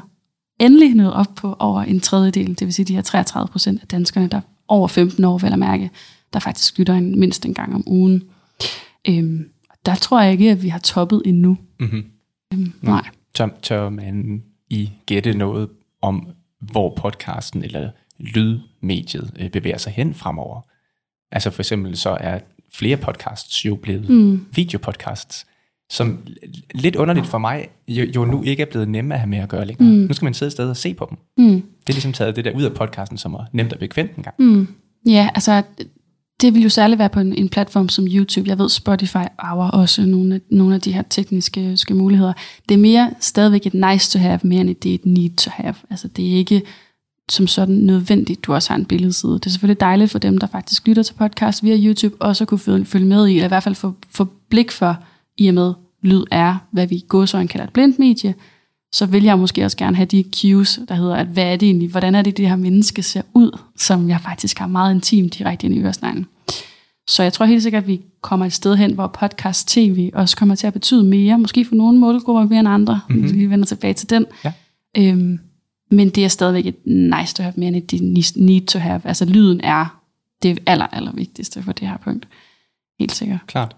endelig 0.60 0.94
nået 0.94 1.12
op 1.12 1.34
på 1.36 1.56
over 1.58 1.82
en 1.82 2.00
tredjedel, 2.00 2.48
det 2.48 2.60
vil 2.66 2.74
sige 2.74 2.86
de 2.86 2.94
her 2.94 3.02
33 3.02 3.48
procent 3.48 3.82
af 3.82 3.88
danskerne, 3.88 4.28
der 4.28 4.40
over 4.68 4.88
15 4.88 5.24
år, 5.24 5.38
vel 5.38 5.52
at 5.52 5.58
mærke, 5.58 5.90
der 6.32 6.38
faktisk 6.38 6.78
lytter 6.78 6.94
en, 6.94 7.18
mindst 7.18 7.46
en 7.46 7.54
gang 7.54 7.74
om 7.74 7.84
ugen. 7.86 8.22
Øhm, 9.08 9.48
der 9.86 9.94
tror 9.94 10.20
jeg 10.20 10.32
ikke, 10.32 10.50
at 10.50 10.62
vi 10.62 10.68
har 10.68 10.78
toppet 10.78 11.22
endnu. 11.26 11.58
Mm-hmm. 11.80 12.04
Øhm, 12.52 12.72
nej. 12.80 13.08
Tør, 13.34 13.48
tør 13.62 13.88
man 13.88 14.42
i 14.70 14.90
gætte 15.06 15.34
noget 15.34 15.68
om, 16.02 16.28
hvor 16.60 16.94
podcasten 16.96 17.64
eller 17.64 17.90
lydmediet 18.18 19.30
øh, 19.40 19.50
bevæger 19.50 19.78
sig 19.78 19.92
hen 19.92 20.14
fremover? 20.14 20.60
Altså 21.32 21.50
for 21.50 21.62
eksempel 21.62 21.96
så 21.96 22.16
er 22.20 22.38
flere 22.75 22.96
podcasts 22.96 23.66
jo 23.66 23.75
blevet 23.75 24.10
mm. 24.10 24.46
videopodcasts, 24.54 25.46
som 25.90 26.18
lidt 26.75 26.96
underligt 26.96 27.26
for 27.26 27.38
mig 27.38 27.68
jo, 27.88 28.04
jo 28.16 28.25
nu 28.25 28.42
ikke 28.42 28.62
er 28.62 28.66
blevet 28.66 28.88
nemme 28.88 29.14
at 29.14 29.20
have 29.20 29.30
med 29.30 29.38
at 29.38 29.49
gøre 29.49 29.64
længere. 29.64 29.88
Mm. 29.88 29.94
Nu 29.94 30.14
skal 30.14 30.26
man 30.26 30.34
sidde 30.34 30.49
et 30.49 30.52
sted 30.52 30.70
og 30.70 30.76
se 30.76 30.94
på 30.94 31.06
dem. 31.10 31.46
Mm. 31.46 31.54
Det 31.54 31.88
er 31.88 31.92
ligesom 31.92 32.12
taget 32.12 32.37
det 32.37 32.44
der 32.44 32.52
ud 32.56 32.62
af 32.62 32.72
podcasten, 32.72 33.18
som 33.18 33.34
er 33.34 33.44
nemt 33.52 33.72
og 33.72 33.78
bekvemt 33.78 34.16
en 34.16 34.22
gang. 34.22 34.34
Mm. 34.38 34.68
Ja, 35.06 35.28
altså 35.34 35.62
det 36.40 36.54
vil 36.54 36.62
jo 36.62 36.68
særligt 36.68 36.99
være 36.99 37.08
på 37.08 37.20
en, 37.20 37.34
en 37.34 37.49
platform 37.49 37.88
som 37.88 38.06
YouTube. 38.06 38.49
Jeg 38.49 38.58
ved, 38.58 38.68
Spotify 38.68 39.25
arver 39.38 39.70
også 39.70 40.06
nogle 40.06 40.34
af, 40.34 40.40
nogle 40.50 40.75
af 40.75 40.80
de 40.80 40.92
her 40.92 41.02
tekniske 41.10 41.94
muligheder. 41.94 42.32
Det 42.68 42.75
er 42.75 42.78
mere 42.78 43.14
stadigvæk 43.20 43.66
et 43.66 43.75
nice 43.75 44.10
to 44.10 44.18
have, 44.18 44.40
mere 44.42 44.60
end 44.60 44.75
det 44.75 44.90
er 44.90 44.94
et 44.94 45.06
need 45.06 45.30
to 45.36 45.50
have. 45.54 45.75
Altså 45.90 46.08
det 46.08 46.32
er 46.32 46.36
ikke 46.36 46.62
som 47.32 47.47
sådan 47.47 47.75
nødvendigt, 47.75 48.45
du 48.45 48.54
også 48.54 48.71
har 48.71 48.76
en 48.76 48.84
billedside. 48.84 49.32
Det 49.32 49.47
er 49.47 49.50
selvfølgelig 49.50 49.80
dejligt 49.80 50.10
for 50.10 50.19
dem, 50.19 50.38
der 50.38 50.47
faktisk 50.47 50.88
lytter 50.88 51.02
til 51.02 51.14
podcast 51.14 51.64
via 51.64 51.76
YouTube, 51.76 52.16
også 52.21 52.45
at 52.45 52.49
kunne 52.49 52.84
følge 52.84 53.06
med 53.06 53.26
i, 53.28 53.32
eller 53.32 53.45
i 53.45 53.49
hvert 53.49 53.62
fald 53.62 53.75
få, 53.75 53.95
få 54.10 54.28
blik 54.49 54.71
for, 54.71 54.97
i 55.36 55.49
og 55.49 55.54
med 55.54 55.73
lyd 56.02 56.25
er, 56.30 56.56
hvad 56.71 56.86
vi 56.86 57.04
går 57.08 57.26
så 57.26 57.47
kalder 57.50 57.66
et 57.66 57.73
blindt 57.73 57.99
medie, 57.99 58.34
så 58.93 59.06
vil 59.06 59.25
jeg 59.25 59.38
måske 59.38 59.64
også 59.64 59.76
gerne 59.76 59.97
have 59.97 60.06
de 60.06 60.25
cues, 60.34 60.80
der 60.88 60.95
hedder, 60.95 61.16
at 61.16 61.26
hvad 61.26 61.45
er 61.45 61.56
det 61.56 61.66
egentlig, 61.66 61.88
hvordan 61.88 62.14
er 62.14 62.23
det, 62.23 62.36
det 62.36 62.49
her 62.49 62.56
menneske 62.56 63.02
ser 63.02 63.23
ud, 63.34 63.58
som 63.76 64.08
jeg 64.08 64.21
faktisk 64.21 64.58
har 64.58 64.66
meget 64.66 64.95
intimt 64.95 65.38
direkte 65.38 65.66
ind 65.66 65.75
i 65.75 65.80
øresneglen. 65.80 66.26
Så 67.08 67.23
jeg 67.23 67.32
tror 67.32 67.47
helt 67.47 67.62
sikkert, 67.62 67.82
at 67.82 67.88
vi 67.88 68.00
kommer 68.21 68.47
et 68.47 68.52
sted 68.52 68.76
hen, 68.76 68.95
hvor 68.95 69.06
podcast 69.06 69.69
tv 69.69 70.10
også 70.14 70.36
kommer 70.36 70.54
til 70.54 70.66
at 70.66 70.73
betyde 70.73 71.04
mere, 71.04 71.38
måske 71.38 71.64
for 71.64 71.75
nogle 71.75 71.99
målgrupper 71.99 72.45
mere 72.45 72.60
end 72.60 72.69
andre, 72.69 73.00
mm-hmm. 73.08 73.34
vi 73.34 73.47
vender 73.47 73.66
tilbage 73.66 73.95
til 73.95 74.10
den. 74.10 74.26
Ja. 74.45 74.52
Øhm, 74.97 75.38
men 75.90 76.10
det 76.10 76.24
er 76.24 76.28
stadigvæk 76.28 76.66
et 76.66 76.86
nice 76.86 77.34
to 77.34 77.42
have 77.42 77.54
mere 77.56 77.68
end 77.68 77.76
et 77.76 78.36
need 78.36 78.66
to 78.66 78.78
have. 78.78 79.00
Altså 79.04 79.24
lyden 79.24 79.60
er 79.60 80.00
det 80.42 80.58
aller, 80.66 80.86
aller 80.86 81.12
vigtigste 81.12 81.62
for 81.62 81.72
det 81.72 81.88
her 81.88 81.96
punkt. 81.96 82.28
Helt 82.98 83.12
sikkert. 83.12 83.38
Klart. 83.46 83.76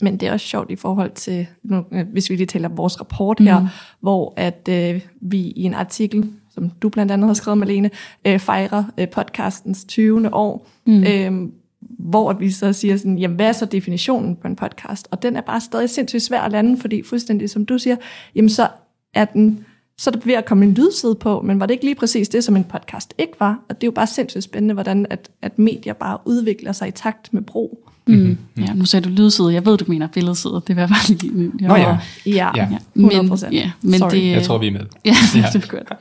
Men 0.00 0.16
det 0.16 0.28
er 0.28 0.32
også 0.32 0.46
sjovt 0.46 0.70
i 0.70 0.76
forhold 0.76 1.10
til, 1.10 1.46
nu, 1.62 1.84
øh, 1.92 2.06
hvis 2.12 2.30
vi 2.30 2.36
lige 2.36 2.46
taler 2.46 2.68
vores 2.68 3.00
rapport 3.00 3.40
her, 3.40 3.60
mm. 3.60 3.66
hvor 4.00 4.34
at 4.36 4.68
øh, 4.70 5.00
vi 5.20 5.38
i 5.38 5.62
en 5.62 5.74
artikel, 5.74 6.30
som 6.54 6.70
du 6.70 6.88
blandt 6.88 7.12
andet 7.12 7.26
har 7.26 7.34
skrevet, 7.34 7.58
Malene, 7.58 7.90
øh, 8.24 8.38
fejrer 8.38 8.84
øh, 8.98 9.08
podcastens 9.08 9.84
20. 9.84 10.34
år, 10.34 10.68
mm. 10.86 11.04
øh, 11.04 11.48
hvor 11.80 12.32
vi 12.32 12.50
så 12.50 12.72
siger 12.72 12.96
sådan, 12.96 13.18
jamen 13.18 13.36
hvad 13.36 13.48
er 13.48 13.52
så 13.52 13.66
definitionen 13.66 14.36
på 14.36 14.48
en 14.48 14.56
podcast? 14.56 15.08
Og 15.10 15.22
den 15.22 15.36
er 15.36 15.40
bare 15.40 15.60
stadig 15.60 15.90
sindssygt 15.90 16.22
svær 16.22 16.40
at 16.40 16.52
lande, 16.52 16.80
fordi 16.80 17.02
fuldstændig 17.02 17.50
som 17.50 17.66
du 17.66 17.78
siger, 17.78 17.96
jamen 18.34 18.48
så 18.48 18.68
er 19.14 19.24
den 19.24 19.64
så 19.98 20.10
er 20.10 20.12
der 20.12 20.20
ved 20.24 20.34
at 20.34 20.44
komme 20.44 20.64
en 20.64 20.74
lydside 20.74 21.14
på, 21.14 21.40
men 21.40 21.60
var 21.60 21.66
det 21.66 21.74
ikke 21.74 21.84
lige 21.84 21.94
præcis 21.94 22.28
det, 22.28 22.44
som 22.44 22.56
en 22.56 22.64
podcast 22.64 23.14
ikke 23.18 23.32
var? 23.40 23.60
Og 23.68 23.74
det 23.74 23.82
er 23.82 23.86
jo 23.86 23.92
bare 23.92 24.06
sindssygt 24.06 24.44
spændende, 24.44 24.74
hvordan 24.74 25.06
at, 25.10 25.30
at 25.42 25.58
medier 25.58 25.92
bare 25.92 26.18
udvikler 26.24 26.72
sig 26.72 26.88
i 26.88 26.90
takt 26.90 27.34
med 27.34 27.42
brug. 27.42 27.88
Mm. 28.06 28.14
Mm. 28.14 28.62
Ja, 28.62 28.72
nu 28.74 28.84
sagde 28.84 29.08
du 29.08 29.10
lydside. 29.10 29.52
Jeg 29.52 29.66
ved, 29.66 29.78
du 29.78 29.84
mener 29.88 30.06
billedside. 30.06 30.62
Det 30.66 30.76
var 30.76 30.86
bare 30.86 31.16
lige... 31.16 31.50
Nå 31.60 31.74
ja. 31.74 31.98
Ja, 32.26 32.50
ja. 32.56 32.68
100 32.94 33.28
procent. 33.28 33.54
Ja, 33.54 33.70
men 33.82 33.98
Sorry. 33.98 34.10
det, 34.10 34.30
jeg 34.30 34.42
tror, 34.42 34.58
vi 34.58 34.66
er 34.66 34.70
med. 34.70 34.86
Ja, 35.04 35.10
ja. 35.34 35.46
det 35.52 35.64
er 35.64 35.68
godt. 35.68 35.92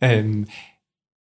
ja. 0.00 0.18
Øhm, 0.18 0.46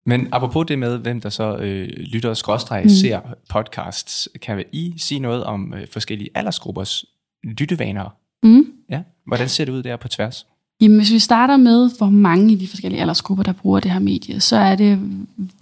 men 0.07 0.29
apropos 0.33 0.67
det 0.69 0.79
med, 0.79 0.99
hvem 0.99 1.21
der 1.21 1.29
så 1.29 1.57
øh, 1.57 1.89
lytter 1.89 2.29
og 2.29 2.37
skråstreger 2.37 2.83
mm. 2.83 2.89
ser 2.89 3.21
podcasts, 3.49 4.29
kan 4.43 4.65
I 4.73 4.95
sige 4.99 5.21
noget 5.21 5.45
om 5.45 5.75
øh, 5.75 5.87
forskellige 5.93 6.31
aldersgruppers 6.35 7.05
lyttevaner? 7.45 8.15
Mm. 8.43 8.67
Ja. 8.91 9.03
Hvordan 9.27 9.49
ser 9.49 9.65
det 9.65 9.73
ud 9.73 9.83
der 9.83 9.97
på 9.97 10.09
tværs? 10.09 10.47
Jamen, 10.83 10.99
hvis 10.99 11.13
vi 11.13 11.19
starter 11.19 11.57
med, 11.57 11.91
hvor 11.99 12.11
mange 12.11 12.53
i 12.53 12.55
de 12.55 12.69
forskellige 12.69 13.01
aldersgrupper, 13.01 13.45
der 13.45 13.53
bruger 13.53 13.81
det 13.81 13.91
her 13.91 13.99
medie, 13.99 14.41
så 14.41 14.57
er 14.57 14.75
det 14.75 14.99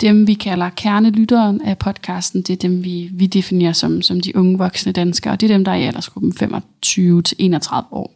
dem, 0.00 0.26
vi 0.26 0.34
kalder 0.34 0.68
kernelytteren 0.68 1.62
af 1.62 1.78
podcasten. 1.78 2.42
Det 2.42 2.52
er 2.52 2.56
dem, 2.56 2.84
vi, 2.84 3.10
vi 3.12 3.26
definerer 3.26 3.72
som, 3.72 4.02
som 4.02 4.20
de 4.20 4.36
unge 4.36 4.58
voksne 4.58 4.92
danskere, 4.92 5.32
og 5.32 5.40
det 5.40 5.50
er 5.50 5.54
dem, 5.54 5.64
der 5.64 5.72
er 5.72 5.76
i 5.76 5.84
aldersgruppen 5.84 6.32
25-31 6.32 7.84
år. 7.90 8.14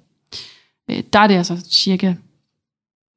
Øh, 0.90 1.02
der 1.12 1.18
er 1.18 1.26
det 1.26 1.34
altså 1.34 1.66
cirka, 1.70 2.10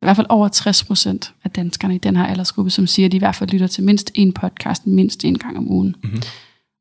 i 0.02 0.06
hvert 0.06 0.16
fald 0.16 0.28
over 0.30 0.48
60 0.48 0.84
procent 0.84 1.34
af 1.44 1.52
danskerne 1.52 1.96
i 1.96 1.98
den 1.98 2.16
her 2.16 2.26
aldersgruppe, 2.26 2.72
som 2.72 2.88
siger, 2.88 3.06
at 3.06 3.12
de 3.12 3.18
i 3.18 3.20
hvert 3.20 3.36
fald 3.36 3.50
lytter 3.50 3.68
til 3.68 3.84
mindst 3.84 4.12
en 4.16 4.34
podcast, 4.34 4.88
mindst 4.88 5.26
en 5.26 5.38
gang 5.38 5.58
om 5.58 5.72
ugen. 5.72 5.96
Mm-hmm. 6.04 6.22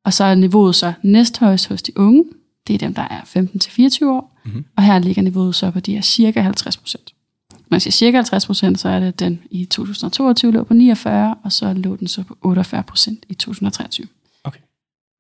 Og 0.04 0.12
så 0.12 0.24
er 0.24 0.34
niveauet 0.34 0.74
så 0.74 0.92
næsthøjst 1.02 1.68
hos 1.68 1.82
de 1.82 1.98
unge, 1.98 2.24
det 2.66 2.74
er 2.74 2.78
dem, 2.78 2.94
der 2.94 3.02
er 3.02 3.20
15-24 3.20 4.06
år, 4.06 4.35
mm-hmm. 4.46 4.64
og 4.76 4.82
her 4.82 4.98
ligger 4.98 5.22
niveauet 5.22 5.54
så 5.54 5.70
på 5.70 5.80
de 5.80 5.94
her 5.94 6.00
cirka 6.00 6.40
50 6.40 6.76
procent. 6.76 7.14
Når 7.70 7.76
jeg 7.76 7.82
siger 7.82 7.92
cirka 7.92 8.16
50 8.16 8.46
procent, 8.46 8.80
så 8.80 8.88
er 8.88 9.00
det 9.00 9.20
den 9.20 9.40
i 9.50 9.64
2022 9.64 10.52
lå 10.52 10.64
på 10.64 10.74
49, 10.74 11.34
og 11.42 11.52
så 11.52 11.72
lå 11.72 11.96
den 11.96 12.08
så 12.08 12.22
på 12.22 12.38
48 12.42 12.82
procent 12.82 13.24
i 13.28 13.34
2023. 13.34 14.06
Okay. 14.44 14.60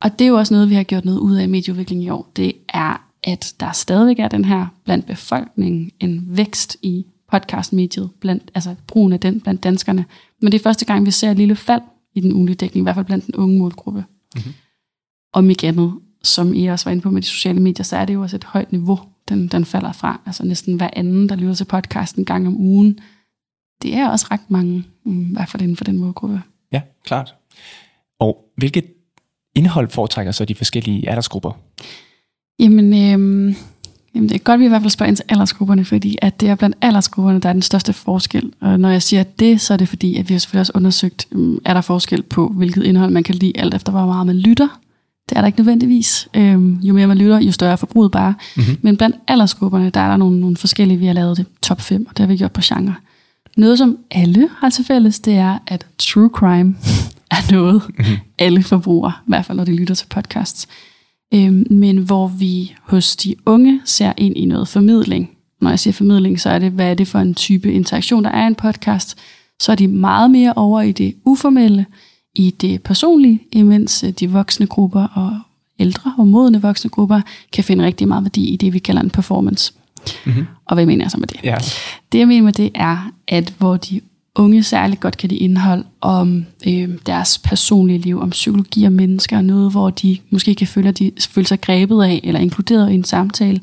Og 0.02 0.18
det 0.18 0.24
er 0.24 0.28
jo 0.28 0.36
også 0.36 0.54
noget, 0.54 0.70
vi 0.70 0.74
har 0.74 0.82
gjort 0.82 1.04
noget 1.04 1.18
ud 1.18 1.36
af 1.36 1.42
i 1.42 1.46
medieudvikling 1.46 2.02
i 2.02 2.08
år. 2.08 2.32
Det 2.36 2.52
er, 2.68 3.06
at 3.24 3.54
der 3.60 3.72
stadigvæk 3.72 4.18
er 4.18 4.28
den 4.28 4.44
her 4.44 4.66
blandt 4.84 5.06
befolkningen 5.06 5.90
en 6.00 6.24
vækst 6.28 6.76
i 6.82 7.06
podcastmediet, 7.30 8.10
blandt, 8.20 8.50
altså 8.54 8.74
brugen 8.86 9.12
af 9.12 9.20
den 9.20 9.40
blandt 9.40 9.62
danskerne. 9.62 10.04
Men 10.42 10.52
det 10.52 10.58
er 10.58 10.62
første 10.62 10.84
gang, 10.84 11.06
vi 11.06 11.10
ser 11.10 11.30
et 11.30 11.36
lille 11.36 11.56
fald 11.56 11.82
i 12.14 12.20
den 12.20 12.32
ugenlige 12.32 12.56
dækning, 12.56 12.82
i 12.82 12.84
hvert 12.84 12.94
fald 12.94 13.06
blandt 13.06 13.26
den 13.26 13.34
unge 13.34 13.58
målgruppe. 13.58 14.04
Mm-hmm. 14.36 14.52
Om 15.32 15.50
ikke 15.50 15.68
andet, 15.68 15.94
som 16.26 16.54
I 16.54 16.66
også 16.66 16.84
var 16.84 16.92
inde 16.92 17.02
på 17.02 17.10
med 17.10 17.22
de 17.22 17.26
sociale 17.26 17.60
medier, 17.60 17.84
så 17.84 17.96
er 17.96 18.04
det 18.04 18.14
jo 18.14 18.22
også 18.22 18.36
et 18.36 18.44
højt 18.44 18.72
niveau, 18.72 19.00
den, 19.28 19.48
den 19.48 19.64
falder 19.64 19.92
fra. 19.92 20.20
Altså 20.26 20.44
næsten 20.44 20.76
hver 20.76 20.90
anden, 20.92 21.28
der 21.28 21.36
lytter 21.36 21.54
til 21.54 21.64
podcasten 21.64 22.20
en 22.20 22.24
gang 22.24 22.46
om 22.46 22.56
ugen. 22.56 22.98
Det 23.82 23.94
er 23.94 24.08
også 24.08 24.26
ret 24.30 24.50
mange, 24.50 24.84
i 25.04 25.32
hvert 25.32 25.48
fald 25.48 25.62
inden 25.62 25.76
for 25.76 25.84
den 25.84 25.98
målgruppe. 25.98 26.42
Ja, 26.72 26.82
klart. 27.04 27.34
Og 28.20 28.44
hvilket 28.56 28.84
indhold 29.54 29.88
foretrækker 29.88 30.32
så 30.32 30.44
de 30.44 30.54
forskellige 30.54 31.08
aldersgrupper? 31.08 31.52
Jamen, 32.58 33.12
øhm, 33.12 33.56
Jamen, 34.16 34.28
det 34.28 34.34
er 34.34 34.38
godt, 34.38 34.54
at 34.54 34.60
vi 34.60 34.64
i 34.64 34.68
hvert 34.68 34.82
fald 34.82 34.90
spørger 34.90 35.08
ind 35.08 35.16
til 35.16 35.24
aldersgrupperne, 35.28 35.84
fordi 35.84 36.18
at 36.22 36.40
det 36.40 36.48
er 36.48 36.54
blandt 36.54 36.76
aldersgrupperne, 36.80 37.40
der 37.40 37.48
er 37.48 37.52
den 37.52 37.62
største 37.62 37.92
forskel. 37.92 38.52
Og 38.60 38.80
når 38.80 38.90
jeg 38.90 39.02
siger 39.02 39.22
det, 39.22 39.60
så 39.60 39.72
er 39.72 39.76
det 39.76 39.88
fordi, 39.88 40.16
at 40.16 40.28
vi 40.28 40.34
har 40.34 40.38
selvfølgelig 40.38 40.60
også 40.60 40.72
undersøgt, 40.74 41.28
um, 41.34 41.60
er 41.64 41.74
der 41.74 41.80
forskel 41.80 42.22
på, 42.22 42.48
hvilket 42.48 42.84
indhold 42.84 43.10
man 43.10 43.22
kan 43.22 43.34
lide, 43.34 43.52
alt 43.58 43.74
efter 43.74 43.92
hvor 43.92 44.06
meget 44.06 44.26
man 44.26 44.36
lytter. 44.36 44.80
Det 45.28 45.36
er 45.36 45.40
der 45.40 45.46
ikke 45.46 45.58
nødvendigvis. 45.58 46.28
Øhm, 46.34 46.74
jo 46.74 46.94
mere 46.94 47.06
man 47.06 47.18
lytter, 47.18 47.40
jo 47.40 47.52
større 47.52 47.72
er 47.72 47.76
forbruget 47.76 48.10
bare. 48.12 48.34
Mm-hmm. 48.56 48.78
Men 48.82 48.96
blandt 48.96 49.16
aldersgrupperne, 49.28 49.90
der 49.90 50.00
er 50.00 50.08
der 50.08 50.16
nogle, 50.16 50.40
nogle 50.40 50.56
forskellige, 50.56 50.98
vi 50.98 51.06
har 51.06 51.12
lavet 51.12 51.36
det 51.36 51.46
top 51.62 51.80
5, 51.80 52.06
og 52.06 52.16
det 52.16 52.18
har 52.18 52.26
vi 52.26 52.36
gjort 52.36 52.52
på 52.52 52.60
genre. 52.64 52.94
Noget, 53.56 53.78
som 53.78 53.98
alle 54.10 54.48
har 54.58 54.70
til 54.70 54.84
fælles, 54.84 55.20
det 55.20 55.34
er, 55.34 55.58
at 55.66 55.86
true 55.98 56.30
crime 56.32 56.76
er 57.30 57.52
noget, 57.52 57.82
mm-hmm. 57.88 58.16
alle 58.38 58.62
forbruger, 58.62 59.10
i 59.10 59.28
hvert 59.28 59.44
fald 59.44 59.56
når 59.56 59.64
de 59.64 59.76
lytter 59.76 59.94
til 59.94 60.06
podcasts. 60.06 60.68
Øhm, 61.34 61.66
men 61.70 61.98
hvor 61.98 62.28
vi 62.28 62.74
hos 62.82 63.16
de 63.16 63.34
unge 63.46 63.80
ser 63.84 64.12
ind 64.16 64.36
i 64.36 64.44
noget 64.44 64.68
formidling. 64.68 65.30
Når 65.60 65.70
jeg 65.70 65.78
siger 65.78 65.94
formidling, 65.94 66.40
så 66.40 66.50
er 66.50 66.58
det, 66.58 66.72
hvad 66.72 66.90
er 66.90 66.94
det 66.94 67.08
for 67.08 67.18
en 67.18 67.34
type 67.34 67.72
interaktion, 67.72 68.24
der 68.24 68.30
er 68.30 68.44
i 68.44 68.46
en 68.46 68.54
podcast. 68.54 69.16
Så 69.60 69.72
er 69.72 69.76
de 69.76 69.88
meget 69.88 70.30
mere 70.30 70.52
over 70.56 70.80
i 70.80 70.92
det 70.92 71.14
uformelle, 71.24 71.86
i 72.36 72.50
det 72.60 72.82
personlige, 72.82 73.40
imens 73.52 74.04
øh, 74.04 74.10
de 74.10 74.30
voksne 74.30 74.66
grupper 74.66 75.02
og 75.02 75.38
ældre 75.78 76.14
og 76.18 76.28
modne 76.28 76.62
voksne 76.62 76.90
grupper 76.90 77.20
kan 77.52 77.64
finde 77.64 77.84
rigtig 77.84 78.08
meget 78.08 78.24
værdi 78.24 78.48
i 78.48 78.56
det, 78.56 78.72
vi 78.72 78.78
kalder 78.78 79.02
en 79.02 79.10
performance. 79.10 79.72
Mm-hmm. 80.26 80.46
Og 80.66 80.74
hvad 80.74 80.86
mener 80.86 81.04
jeg 81.04 81.10
så 81.10 81.18
med 81.18 81.28
det? 81.28 81.40
Ja. 81.44 81.56
Det 82.12 82.18
jeg 82.18 82.28
mener 82.28 82.42
med 82.42 82.52
det 82.52 82.70
er, 82.74 83.10
at 83.28 83.54
hvor 83.58 83.76
de 83.76 84.00
unge 84.34 84.62
særligt 84.62 85.00
godt 85.00 85.16
kan 85.16 85.30
det 85.30 85.36
indhold 85.36 85.84
om 86.00 86.46
øh, 86.66 86.88
deres 87.06 87.38
personlige 87.38 87.98
liv, 87.98 88.20
om 88.20 88.30
psykologi 88.30 88.84
og 88.84 88.92
mennesker, 88.92 89.40
noget 89.40 89.70
hvor 89.70 89.90
de 89.90 90.18
måske 90.30 90.54
kan 90.54 90.66
føle, 90.66 90.88
at 90.88 90.98
de 90.98 91.10
føler 91.28 91.46
sig 91.46 91.60
grebet 91.60 92.02
af 92.02 92.20
eller 92.24 92.40
inkluderet 92.40 92.90
i 92.90 92.94
en 92.94 93.04
samtale, 93.04 93.60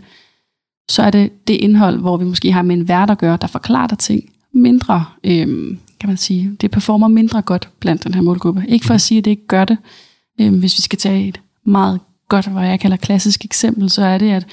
så 0.92 1.04
er 1.04 1.12
det 1.12 1.48
det 1.48 1.54
indhold, 1.54 2.00
hvor 2.00 2.18
vi 2.18 2.26
måske 2.26 2.52
har 2.52 2.62
med 2.62 2.76
en 2.76 2.88
vært 2.88 3.10
at 3.10 3.18
gøre, 3.18 3.38
der 3.42 3.48
forklarer 3.48 3.88
dig 3.88 3.98
ting 3.98 4.30
mindre, 4.54 5.06
øh, 5.24 5.78
kan 6.04 6.10
man 6.10 6.18
sige, 6.18 6.58
det 6.62 6.72
performer 6.72 7.08
mindre 7.08 7.42
godt 7.42 7.70
blandt 7.80 8.04
den 8.04 8.14
her 8.14 8.22
målgruppe. 8.22 8.66
Ikke 8.68 8.86
for 8.86 8.94
at 8.94 9.02
sige, 9.02 9.18
at 9.18 9.26
det 9.26 9.32
ikke 9.32 9.48
gør 9.48 9.66
det. 9.66 9.78
Øh, 10.42 10.54
hvis 10.54 10.78
vi 10.78 10.82
skal 10.82 11.00
tage 11.00 11.28
et 11.28 11.42
meget 11.66 12.00
godt, 12.30 12.48
hvad 12.48 12.68
jeg 12.68 12.80
kalder 12.80 12.98
klassisk 12.98 13.46
eksempel, 13.46 13.90
så 13.90 14.06
er 14.06 14.18
det, 14.18 14.32
at 14.32 14.48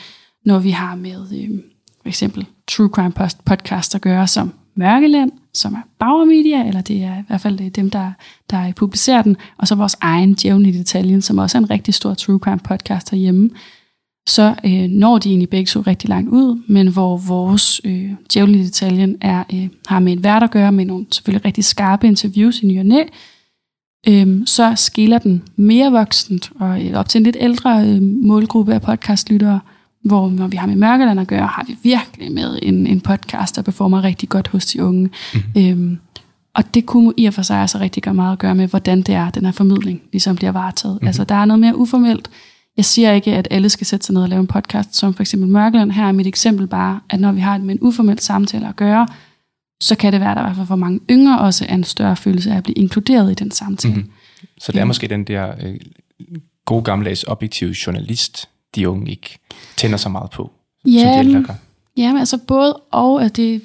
når 0.45 0.59
vi 0.59 0.71
har 0.71 0.95
med 0.95 1.33
øh, 1.33 1.59
for 2.03 2.09
eksempel 2.09 2.47
True 2.69 2.89
Crime 2.89 3.13
Podcast 3.45 3.95
at 3.95 4.01
gøre, 4.01 4.27
som 4.27 4.53
Mørkeland, 4.75 5.33
som 5.55 5.75
er 5.75 5.83
Bauer 5.99 6.25
Media, 6.25 6.67
eller 6.67 6.81
det 6.81 7.03
er 7.05 7.19
i 7.19 7.25
hvert 7.27 7.41
fald 7.41 7.71
dem, 7.71 7.91
der, 7.91 8.13
der 8.51 8.73
publicerer 8.73 9.23
den, 9.23 9.37
og 9.59 9.69
så 9.69 9.75
vores 9.75 9.97
egen 10.01 10.35
Djævn 10.35 10.67
i 10.67 10.73
detaljen, 10.73 11.23
som 11.23 11.39
også 11.39 11.59
er 11.59 11.63
en 11.63 11.71
rigtig 11.71 11.95
stor 11.95 12.15
True 12.15 12.39
Crime 12.39 12.59
podcast 12.59 13.11
herhjemme, 13.11 13.51
så 14.29 14.55
øh, 14.65 14.89
når 14.89 15.19
de 15.19 15.29
egentlig 15.29 15.51
begge 15.51 15.67
så 15.67 15.81
rigtig 15.81 16.09
langt 16.09 16.31
ud, 16.31 16.63
men 16.67 16.89
hvor 16.89 17.17
vores 17.17 17.81
øh, 17.85 18.11
Djævn 18.33 18.55
i 18.55 18.63
detaljen 18.63 19.17
er, 19.21 19.45
øh, 19.55 19.69
har 19.87 20.01
med 20.01 20.13
en 20.13 20.25
vært 20.25 20.43
at 20.43 20.51
gøre, 20.51 20.73
med 20.73 20.85
nogle 20.85 21.07
selvfølgelig 21.11 21.45
rigtig 21.45 21.65
skarpe 21.65 22.07
interviews 22.07 22.61
i 22.61 22.67
ny 22.67 22.79
og 22.79 22.87
næ, 22.87 23.03
øh, 24.09 24.47
så 24.47 24.73
skiller 24.77 25.19
den 25.19 25.43
mere 25.57 25.93
voksent 25.93 26.51
og 26.61 26.87
øh, 26.87 26.93
op 26.95 27.09
til 27.09 27.19
en 27.19 27.25
lidt 27.25 27.37
ældre 27.41 27.89
øh, 27.89 28.03
målgruppe 28.03 28.75
af 28.75 28.83
podcastlyttere, 28.83 29.61
hvor 30.05 30.31
når 30.31 30.47
vi 30.47 30.57
har 30.57 30.67
med 30.67 30.77
Mørkeland 30.77 31.21
at 31.21 31.27
gøre, 31.27 31.47
har 31.47 31.65
vi 31.67 31.77
virkelig 31.83 32.33
med 32.33 32.59
en, 32.63 32.87
en 32.87 33.01
podcast, 33.01 33.57
der 33.57 33.63
performer 33.63 34.05
rigtig 34.05 34.29
godt 34.29 34.49
hos 34.49 34.67
de 34.67 34.85
unge. 34.85 35.11
Mm-hmm. 35.35 35.67
Øhm, 35.67 35.99
og 36.55 36.75
det 36.75 36.87
kunne 36.87 37.13
i 37.17 37.27
og 37.27 37.35
for 37.35 37.43
sig 37.43 37.61
altså 37.61 37.79
rigtig 37.79 38.15
meget 38.15 38.33
at 38.33 38.39
gøre 38.39 38.55
med, 38.55 38.67
hvordan 38.67 39.03
det 39.03 39.15
er, 39.15 39.31
den 39.31 39.45
her 39.45 39.53
formidling 39.53 40.03
ligesom 40.13 40.37
bliver 40.37 40.53
varetaget. 40.53 40.95
Mm-hmm. 40.95 41.07
Altså 41.07 41.25
der 41.25 41.35
er 41.35 41.45
noget 41.45 41.61
mere 41.61 41.77
uformelt. 41.77 42.31
Jeg 42.81 42.85
siger 42.85 43.13
ikke, 43.13 43.37
at 43.37 43.49
alle 43.51 43.69
skal 43.69 43.87
sætte 43.87 44.07
sig 44.07 44.13
ned 44.13 44.23
og 44.23 44.29
lave 44.29 44.41
en 44.41 44.47
podcast, 44.47 44.97
som 44.97 45.15
for 45.15 45.23
eksempel 45.23 45.49
Mørkeland. 45.49 45.91
Her 45.91 46.05
er 46.05 46.13
mit 46.13 46.27
eksempel 46.27 46.67
bare, 46.67 47.01
at 47.11 47.21
når 47.21 47.33
vi 47.33 47.41
har 47.41 47.59
med 47.59 47.75
en 47.75 47.79
uformelt 47.81 48.23
samtale 48.23 48.69
at 48.69 48.77
gøre, 48.77 49.07
så 49.81 49.95
kan 49.95 50.13
det 50.13 50.21
være, 50.21 50.31
at 50.31 50.37
der 50.37 50.43
i 50.43 50.45
hvert 50.45 50.57
fald 50.57 50.67
for 50.67 50.77
mange 50.77 51.01
yngre 51.11 51.39
også 51.39 51.67
er 51.69 51.75
en 51.75 51.85
større 51.85 52.17
følelse 52.17 52.51
af 52.51 52.57
at 52.57 52.63
blive 52.63 52.75
inkluderet 52.75 53.31
i 53.31 53.35
den 53.35 53.51
samtale. 53.51 53.95
Mm-hmm. 53.95 54.11
Så 54.59 54.73
det 54.73 54.81
er 54.81 54.85
måske 54.85 55.09
den 55.09 55.25
der 55.25 55.55
øh, 55.63 55.77
gode 56.65 56.83
gammeldags 56.83 57.25
objektive 57.25 57.75
journalist, 57.87 58.49
de 58.75 58.89
unge 58.89 59.11
ikke 59.11 59.39
tænder 59.77 59.97
så 59.97 60.09
meget 60.09 60.31
på, 60.31 60.51
ja, 60.85 61.01
som 61.01 61.25
de 61.25 61.29
ældre 61.29 61.43
gør. 61.43 61.55
Ja, 61.97 62.09
men 62.13 62.19
altså 62.19 62.39
både 62.39 62.75
og, 62.91 63.25
at 63.25 63.37
det, 63.37 63.63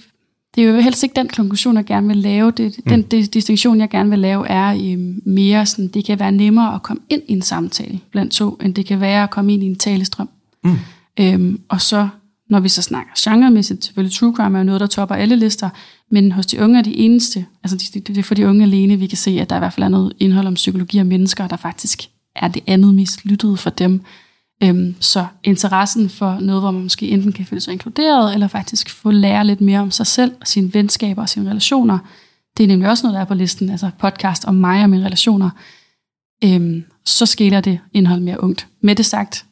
det 0.55 0.63
er 0.63 0.67
jo 0.67 0.79
helst 0.79 1.03
ikke 1.03 1.15
den 1.15 1.27
konklusion, 1.27 1.75
jeg 1.75 1.85
gerne 1.85 2.07
vil 2.07 2.17
lave. 2.17 2.51
Det, 2.51 2.77
mm. 2.77 2.89
Den 2.89 3.01
det, 3.01 3.33
distinktion, 3.33 3.79
jeg 3.79 3.89
gerne 3.89 4.09
vil 4.09 4.19
lave, 4.19 4.47
er 4.47 4.93
um, 4.93 5.21
mere 5.25 5.65
sådan, 5.65 5.87
det 5.87 6.05
kan 6.05 6.19
være 6.19 6.31
nemmere 6.31 6.75
at 6.75 6.83
komme 6.83 7.01
ind 7.09 7.21
i 7.27 7.31
en 7.33 7.41
samtale 7.41 7.99
blandt 8.11 8.31
to, 8.31 8.57
end 8.63 8.75
det 8.75 8.85
kan 8.85 8.99
være 8.99 9.23
at 9.23 9.29
komme 9.29 9.53
ind 9.53 9.63
i 9.63 9.65
en 9.65 9.75
talestrøm. 9.75 10.29
Mm. 10.63 10.77
Øhm, 11.19 11.61
og 11.69 11.81
så, 11.81 12.07
når 12.49 12.59
vi 12.59 12.69
så 12.69 12.81
snakker 12.81 13.11
genremæssigt, 13.17 13.85
selvfølgelig 13.85 14.17
true 14.17 14.35
crime 14.35 14.57
er 14.57 14.59
jo 14.59 14.65
noget, 14.65 14.81
der 14.81 14.87
topper 14.87 15.15
alle 15.15 15.35
lister, 15.35 15.69
men 16.11 16.31
hos 16.31 16.45
de 16.45 16.59
unge 16.59 16.79
er 16.79 16.83
de 16.83 16.95
eneste, 16.97 17.45
altså 17.63 17.77
det, 17.77 18.07
det 18.07 18.17
er 18.17 18.23
for 18.23 18.35
de 18.35 18.47
unge 18.47 18.63
alene, 18.63 18.97
vi 18.99 19.07
kan 19.07 19.17
se, 19.17 19.37
at 19.41 19.49
der 19.49 19.55
i 19.55 19.59
hvert 19.59 19.73
fald 19.73 19.83
er 19.83 19.89
noget 19.89 20.13
indhold 20.19 20.47
om 20.47 20.53
psykologi 20.53 20.97
og 20.97 21.05
mennesker, 21.05 21.47
der 21.47 21.57
faktisk 21.57 22.01
er 22.35 22.47
det 22.47 22.63
andet 22.67 22.95
mest 22.95 23.25
lyttede 23.25 23.57
for 23.57 23.69
dem. 23.69 24.01
Øhm, 24.63 24.95
så 24.99 25.25
interessen 25.43 26.09
for 26.09 26.39
noget, 26.39 26.61
hvor 26.61 26.71
man 26.71 26.83
måske 26.83 27.07
enten 27.07 27.31
kan 27.31 27.45
føle 27.45 27.61
sig 27.61 27.71
inkluderet, 27.71 28.33
eller 28.33 28.47
faktisk 28.47 28.89
få 28.89 29.11
lære 29.11 29.45
lidt 29.45 29.61
mere 29.61 29.79
om 29.79 29.91
sig 29.91 30.07
selv, 30.07 30.35
sine 30.43 30.73
venskaber 30.73 31.21
og 31.21 31.29
sine 31.29 31.49
relationer, 31.49 31.99
det 32.57 32.63
er 32.63 32.67
nemlig 32.67 32.89
også 32.89 33.03
noget, 33.03 33.15
der 33.15 33.21
er 33.21 33.25
på 33.25 33.33
listen, 33.33 33.69
altså 33.69 33.89
podcast 33.99 34.45
om 34.45 34.55
mig 34.55 34.83
og 34.83 34.89
mine 34.89 35.05
relationer, 35.05 35.49
øhm, 36.43 36.83
så 37.05 37.25
skiller 37.25 37.61
det 37.61 37.79
indhold 37.93 38.21
mere 38.21 38.43
ungt. 38.43 38.67
Med 38.81 38.95
det 38.95 39.05
sagt, 39.05 39.45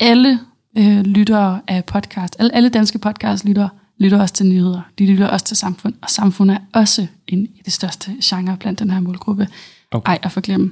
alle 0.00 0.40
øh, 0.78 1.00
lyttere 1.00 1.60
af 1.68 1.84
podcast, 1.84 2.36
alle, 2.38 2.54
alle 2.54 2.68
danske 2.68 2.98
podcast 2.98 3.44
lytter, 3.44 3.68
lytter 3.98 4.20
også 4.20 4.34
til 4.34 4.46
nyheder, 4.46 4.80
de 4.98 5.06
lytter 5.06 5.26
også 5.26 5.46
til 5.46 5.56
samfund, 5.56 5.94
og 6.02 6.10
samfund 6.10 6.50
er 6.50 6.58
også 6.72 7.06
en 7.26 7.44
i 7.44 7.60
det 7.64 7.72
største 7.72 8.16
genre 8.24 8.56
blandt 8.56 8.78
den 8.78 8.90
her 8.90 9.00
målgruppe. 9.00 9.48
Okay. 9.90 10.12
Ej, 10.12 10.18
at 10.22 10.32
forglemme. 10.32 10.70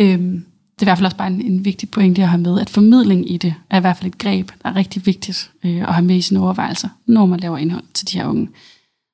Øhm, 0.00 0.44
det 0.80 0.82
er 0.82 0.86
i 0.86 0.88
hvert 0.88 0.98
fald 0.98 1.06
også 1.06 1.16
bare 1.16 1.28
en, 1.28 1.40
en 1.40 1.64
vigtig 1.64 1.90
pointe 1.90 2.22
at 2.22 2.28
have 2.28 2.40
med, 2.40 2.60
at 2.60 2.70
formidling 2.70 3.30
i 3.32 3.36
det 3.36 3.54
er 3.70 3.76
i 3.76 3.80
hvert 3.80 3.96
fald 3.96 4.12
et 4.12 4.18
greb, 4.18 4.50
der 4.62 4.68
er 4.68 4.76
rigtig 4.76 5.06
vigtigt 5.06 5.50
øh, 5.64 5.76
at 5.76 5.94
have 5.94 6.04
med 6.04 6.16
i 6.16 6.20
sine 6.20 6.40
overvejelser, 6.40 6.88
når 7.06 7.26
man 7.26 7.40
laver 7.40 7.58
indhold 7.58 7.84
til 7.94 8.12
de 8.12 8.18
her 8.18 8.26
unge. 8.26 8.48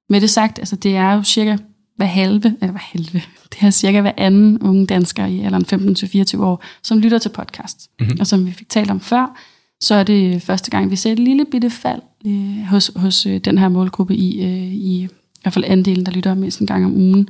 Med 0.09 0.20
det 0.20 0.31
sagt, 0.31 0.59
altså 0.59 0.77
det 0.77 0.96
er 0.96 1.12
jo 1.12 1.22
cirka 1.22 1.57
hver 1.96 2.07
halve, 2.07 2.57
eller 2.61 2.70
hver 2.70 2.81
halve, 2.92 3.22
det 3.53 3.59
er 3.61 3.70
cirka 3.70 4.01
hver 4.01 4.12
anden 4.16 4.62
unge 4.62 4.87
dansker 4.87 5.27
i 5.27 5.40
alderen 5.40 5.96
15-24 6.37 6.42
år, 6.42 6.64
som 6.83 6.98
lytter 6.98 7.18
til 7.18 7.29
podcast. 7.29 7.90
Mm-hmm. 8.01 8.20
Og 8.20 8.27
som 8.27 8.46
vi 8.46 8.53
fik 8.53 8.68
talt 8.68 8.90
om 8.90 9.01
før, 9.01 9.38
så 9.81 9.94
er 9.94 10.03
det 10.03 10.42
første 10.42 10.70
gang, 10.70 10.90
vi 10.90 10.96
ser 10.96 11.12
et 11.12 11.18
lille 11.18 11.44
bitte 11.44 11.70
fald 11.70 12.01
øh, 12.27 12.64
hos, 12.64 12.90
hos 12.96 13.27
øh, 13.27 13.38
den 13.38 13.59
her 13.59 13.68
målgruppe 13.68 14.16
i, 14.16 14.42
øh, 14.44 14.72
i, 14.72 15.03
i 15.03 15.09
hvert 15.42 15.55
fald 15.55 15.64
andelen, 15.64 16.07
der 16.07 16.12
lytter 16.12 16.35
mindst 16.35 16.61
en 16.61 16.66
gang 16.66 16.85
om 16.85 16.94
ugen. 16.94 17.29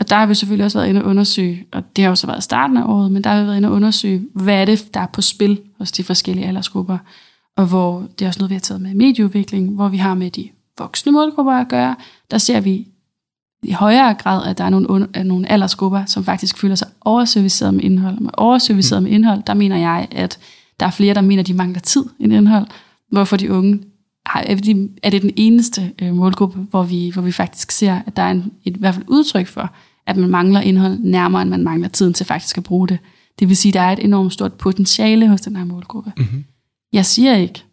Og 0.00 0.10
der 0.10 0.16
har 0.16 0.26
vi 0.26 0.34
selvfølgelig 0.34 0.64
også 0.64 0.78
været 0.78 0.88
inde 0.88 1.02
og 1.02 1.10
undersøge, 1.10 1.66
og 1.72 1.96
det 1.96 2.04
har 2.04 2.08
jo 2.08 2.14
så 2.14 2.26
været 2.26 2.42
starten 2.42 2.76
af 2.76 2.84
året, 2.84 3.12
men 3.12 3.24
der 3.24 3.30
har 3.30 3.40
vi 3.40 3.46
været 3.46 3.56
inde 3.56 3.68
og 3.68 3.74
undersøge, 3.74 4.22
hvad 4.34 4.54
er 4.54 4.64
det, 4.64 4.94
der 4.94 5.00
er 5.00 5.06
på 5.06 5.22
spil 5.22 5.60
hos 5.78 5.92
de 5.92 6.04
forskellige 6.04 6.46
aldersgrupper. 6.46 6.98
Og 7.56 7.66
hvor 7.66 8.08
det 8.18 8.24
er 8.24 8.28
også 8.28 8.40
noget, 8.40 8.50
vi 8.50 8.54
har 8.54 8.60
taget 8.60 8.80
med 8.80 8.94
medieudvikling, 8.94 9.74
hvor 9.74 9.88
vi 9.88 9.96
har 9.96 10.14
med 10.14 10.30
de 10.30 10.48
voksne 10.78 11.12
målgrupper 11.12 11.52
at 11.52 11.68
gøre. 11.68 11.96
Der 12.30 12.38
ser 12.38 12.60
vi 12.60 12.86
i 13.62 13.72
højere 13.72 14.14
grad, 14.14 14.46
at 14.46 14.58
der 14.58 14.64
er 14.64 14.70
nogle, 14.70 15.08
er 15.14 15.22
nogle 15.22 15.50
aldersgrupper, 15.52 16.04
som 16.04 16.24
faktisk 16.24 16.58
føler 16.58 16.74
sig 16.74 16.88
overserviceret 17.00 17.74
med 17.74 17.84
indhold. 17.84 18.20
Med 18.20 18.30
overserviceret 18.34 19.02
med 19.02 19.10
indhold, 19.10 19.42
der 19.46 19.54
mener 19.54 19.76
jeg, 19.76 20.08
at 20.10 20.38
der 20.80 20.86
er 20.86 20.90
flere, 20.90 21.14
der 21.14 21.20
mener, 21.20 21.42
at 21.42 21.46
de 21.46 21.54
mangler 21.54 21.80
tid 21.80 22.04
end 22.18 22.32
indhold. 22.32 22.66
Hvorfor 23.10 23.36
de 23.36 23.52
unge 23.52 23.80
er 25.02 25.10
det 25.10 25.22
den 25.22 25.32
eneste 25.36 25.92
øh, 26.02 26.14
målgruppe, 26.14 26.58
hvor 26.58 26.82
vi, 26.82 27.10
hvor 27.10 27.22
vi 27.22 27.32
faktisk 27.32 27.70
ser, 27.70 28.00
at 28.06 28.16
der 28.16 28.22
er 28.22 28.30
en, 28.30 28.52
et, 28.64 28.76
i 28.76 28.80
hvert 28.80 28.94
fald 28.94 29.06
udtryk 29.08 29.46
for, 29.46 29.70
at 30.06 30.16
man 30.16 30.30
mangler 30.30 30.60
indhold 30.60 30.98
nærmere, 30.98 31.42
end 31.42 31.50
man 31.50 31.64
mangler 31.64 31.88
tiden 31.88 32.12
til 32.12 32.26
faktisk 32.26 32.58
at 32.58 32.64
bruge 32.64 32.88
det. 32.88 32.98
Det 33.38 33.48
vil 33.48 33.56
sige, 33.56 33.70
at 33.70 33.74
der 33.74 33.80
er 33.80 33.92
et 33.92 34.04
enormt 34.04 34.32
stort 34.32 34.52
potentiale 34.52 35.28
hos 35.28 35.40
den 35.40 35.56
her 35.56 35.64
målgruppe. 35.64 36.12
Mm-hmm. 36.16 36.44
Jeg 36.92 37.06
siger 37.06 37.36
ikke, 37.36 37.64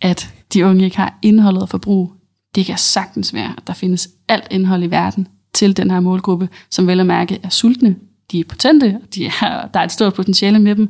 at 0.00 0.34
de 0.52 0.66
unge 0.66 0.84
ikke 0.84 0.96
har 0.96 1.18
indholdet 1.22 1.62
at 1.62 1.68
forbruge. 1.68 2.10
Det 2.54 2.66
kan 2.66 2.78
sagtens 2.78 3.34
være, 3.34 3.54
at 3.56 3.66
der 3.66 3.72
findes 3.72 4.08
alt 4.28 4.44
indhold 4.50 4.82
i 4.82 4.90
verden 4.90 5.28
til 5.52 5.76
den 5.76 5.90
her 5.90 6.00
målgruppe, 6.00 6.48
som 6.70 6.86
vel 6.86 7.00
at 7.00 7.06
mærke 7.06 7.38
er 7.42 7.48
sultne. 7.48 7.96
De 8.32 8.40
er 8.40 8.44
potente, 8.44 8.98
og 9.02 9.14
de 9.14 9.26
er, 9.26 9.30
der 9.74 9.80
er 9.80 9.84
et 9.84 9.92
stort 9.92 10.14
potentiale 10.14 10.58
med 10.58 10.76
dem. 10.76 10.88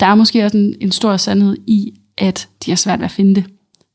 Der 0.00 0.06
er 0.06 0.14
måske 0.14 0.44
også 0.44 0.58
en, 0.58 0.74
en 0.80 0.92
stor 0.92 1.16
sandhed 1.16 1.56
i, 1.66 2.00
at 2.18 2.48
de 2.64 2.70
har 2.70 2.76
svært 2.76 2.98
ved 2.98 3.04
at 3.04 3.10
finde 3.10 3.34
det. 3.34 3.44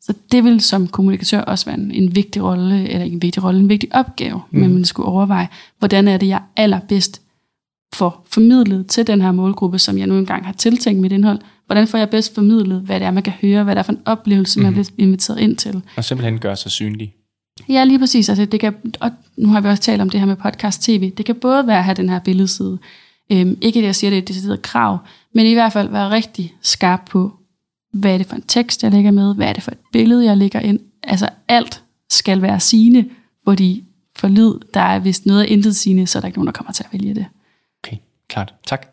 Så 0.10 0.16
det 0.32 0.44
vil 0.44 0.62
som 0.62 0.88
kommunikatør 0.88 1.42
også 1.42 1.66
være 1.66 1.78
en, 1.78 1.92
en 1.92 2.16
vigtig 2.16 2.44
rolle, 2.44 2.90
eller 2.90 3.04
ikke 3.04 3.14
en 3.14 3.22
vigtig 3.22 3.44
rolle, 3.44 3.60
en 3.60 3.70
vigtig 3.70 3.96
opgave, 3.96 4.42
mm. 4.52 4.60
men 4.60 4.74
man 4.74 4.86
skulle 4.86 5.10
overveje, 5.10 5.48
hvordan 5.80 6.08
er 6.08 6.18
det, 6.18 6.28
jeg 6.28 6.42
allerbedst 6.56 7.22
får 7.94 8.28
formidlet 8.32 8.88
til 8.88 9.08
den 9.08 9.22
her 9.22 9.32
målgruppe, 9.32 9.80
som 9.80 9.98
jeg 9.98 10.08
nu 10.08 10.18
engang 10.18 10.46
har 10.46 10.54
tiltænkt 10.54 11.02
mit 11.02 11.12
indhold. 11.12 11.40
Hvordan 11.66 11.88
får 11.88 11.98
jeg 11.98 12.10
bedst 12.10 12.36
formidlet, 12.36 12.82
hvad 12.82 13.00
det 13.00 13.06
er, 13.06 13.12
man 13.12 13.24
kan 13.24 13.34
høre, 13.42 13.64
hvad 13.64 13.76
det 13.76 13.80
er 13.80 13.84
for 13.84 13.92
en 13.92 14.02
oplevelse, 14.06 14.60
mm. 14.60 14.64
man 14.64 14.74
bliver 14.74 14.90
inviteret 14.98 15.40
ind 15.40 15.56
til. 15.56 15.82
Og 15.96 16.04
simpelthen 16.04 16.40
gøre 16.40 16.56
sig 16.56 16.72
synlig. 16.72 17.14
Ja, 17.70 17.84
lige 17.84 18.00
præcis. 18.00 18.30
Altså, 18.30 18.46
det 18.46 18.60
kan, 18.60 18.76
og 19.00 19.12
nu 19.38 19.50
har 19.50 19.62
vi 19.62 19.68
også 19.68 19.84
talt 19.84 20.02
om 20.02 20.10
det 20.10 20.20
her 20.20 20.28
med 20.28 20.36
podcast-tv. 20.36 21.12
Det 21.18 21.26
kan 21.26 21.36
både 21.36 21.68
være 21.68 21.78
at 21.78 21.84
have 21.84 21.96
den 21.96 22.10
her 22.10 22.20
billedside. 22.20 22.78
Øhm, 23.32 23.58
ikke 23.62 23.80
det, 23.80 23.86
jeg 23.86 23.96
siger, 23.96 24.12
det 24.12 24.18
er 24.18 24.22
et 24.22 24.28
decideret 24.28 24.62
krav, 24.62 24.98
men 25.36 25.46
i 25.46 25.54
hvert 25.54 25.74
fald 25.74 25.90
være 25.90 26.10
rigtig 26.10 26.54
skarp 26.62 27.02
på, 27.10 27.39
hvad 27.94 28.14
er 28.14 28.18
det 28.18 28.28
for 28.28 28.36
en 28.36 28.42
tekst, 28.42 28.84
jeg 28.84 28.92
lægger 28.92 29.12
med, 29.12 29.36
hvad 29.36 29.48
er 29.48 29.54
det 29.54 29.64
for 29.64 29.72
et 29.72 29.78
billede, 29.92 30.26
jeg 30.26 30.38
lægger 30.38 30.60
ind. 30.60 30.80
Altså 31.04 31.30
alt 31.48 31.84
skal 32.10 32.42
være 32.42 32.60
sigende, 32.60 33.10
fordi 33.46 33.84
for 34.16 34.28
lyd, 34.28 34.54
der 34.74 34.82
er 34.82 35.00
vist 35.00 35.26
noget 35.26 35.42
af 35.42 35.46
intet 35.50 35.76
sigende, 35.76 36.08
så 36.08 36.20
er 36.20 36.22
der 36.22 36.28
ikke 36.28 36.40
nogen, 36.40 36.48
der 36.48 36.54
kommer 36.54 36.74
til 36.74 36.84
at 36.84 36.94
vælge 36.94 37.16
det. 37.16 37.26
Okay, 37.84 37.98
klart. 38.28 38.54
Tak. 38.66 38.88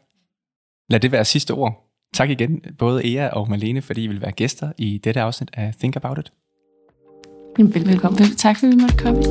Lad 0.90 1.00
det 1.00 1.12
være 1.12 1.24
sidste 1.24 1.50
ord. 1.50 1.82
Tak 2.14 2.30
igen, 2.30 2.60
både 2.78 3.14
Ea 3.14 3.28
og 3.28 3.50
Malene, 3.50 3.82
fordi 3.82 4.04
I 4.04 4.06
vil 4.06 4.20
være 4.20 4.32
gæster 4.32 4.72
i 4.78 4.98
dette 5.04 5.20
afsnit 5.20 5.50
af 5.52 5.74
Think 5.78 5.96
About 5.96 6.18
It. 6.18 6.32
Jamen, 7.58 7.74
velbekomme. 7.74 8.18
Vel, 8.18 8.36
tak 8.36 8.56
fordi 8.56 8.76
vi 8.76 8.80
måtte 8.80 8.96
komme. 8.96 9.22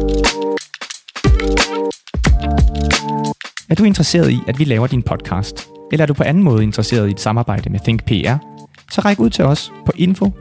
Er 3.69 3.75
du 3.75 3.83
interesseret 3.83 4.31
i, 4.31 4.37
at 4.47 4.59
vi 4.59 4.63
laver 4.63 4.87
din 4.87 5.03
podcast? 5.03 5.67
Eller 5.91 6.03
er 6.03 6.07
du 6.07 6.13
på 6.13 6.23
anden 6.23 6.43
måde 6.43 6.63
interesseret 6.63 7.07
i 7.07 7.11
et 7.11 7.19
samarbejde 7.19 7.69
med 7.69 7.79
Think 7.79 8.05
PR? 8.05 8.54
Så 8.91 9.01
ræk 9.01 9.19
ud 9.19 9.29
til 9.29 9.45
os 9.45 9.71
på 9.85 9.91
info 9.95 10.31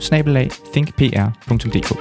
thinkpr.dk. 0.72 1.92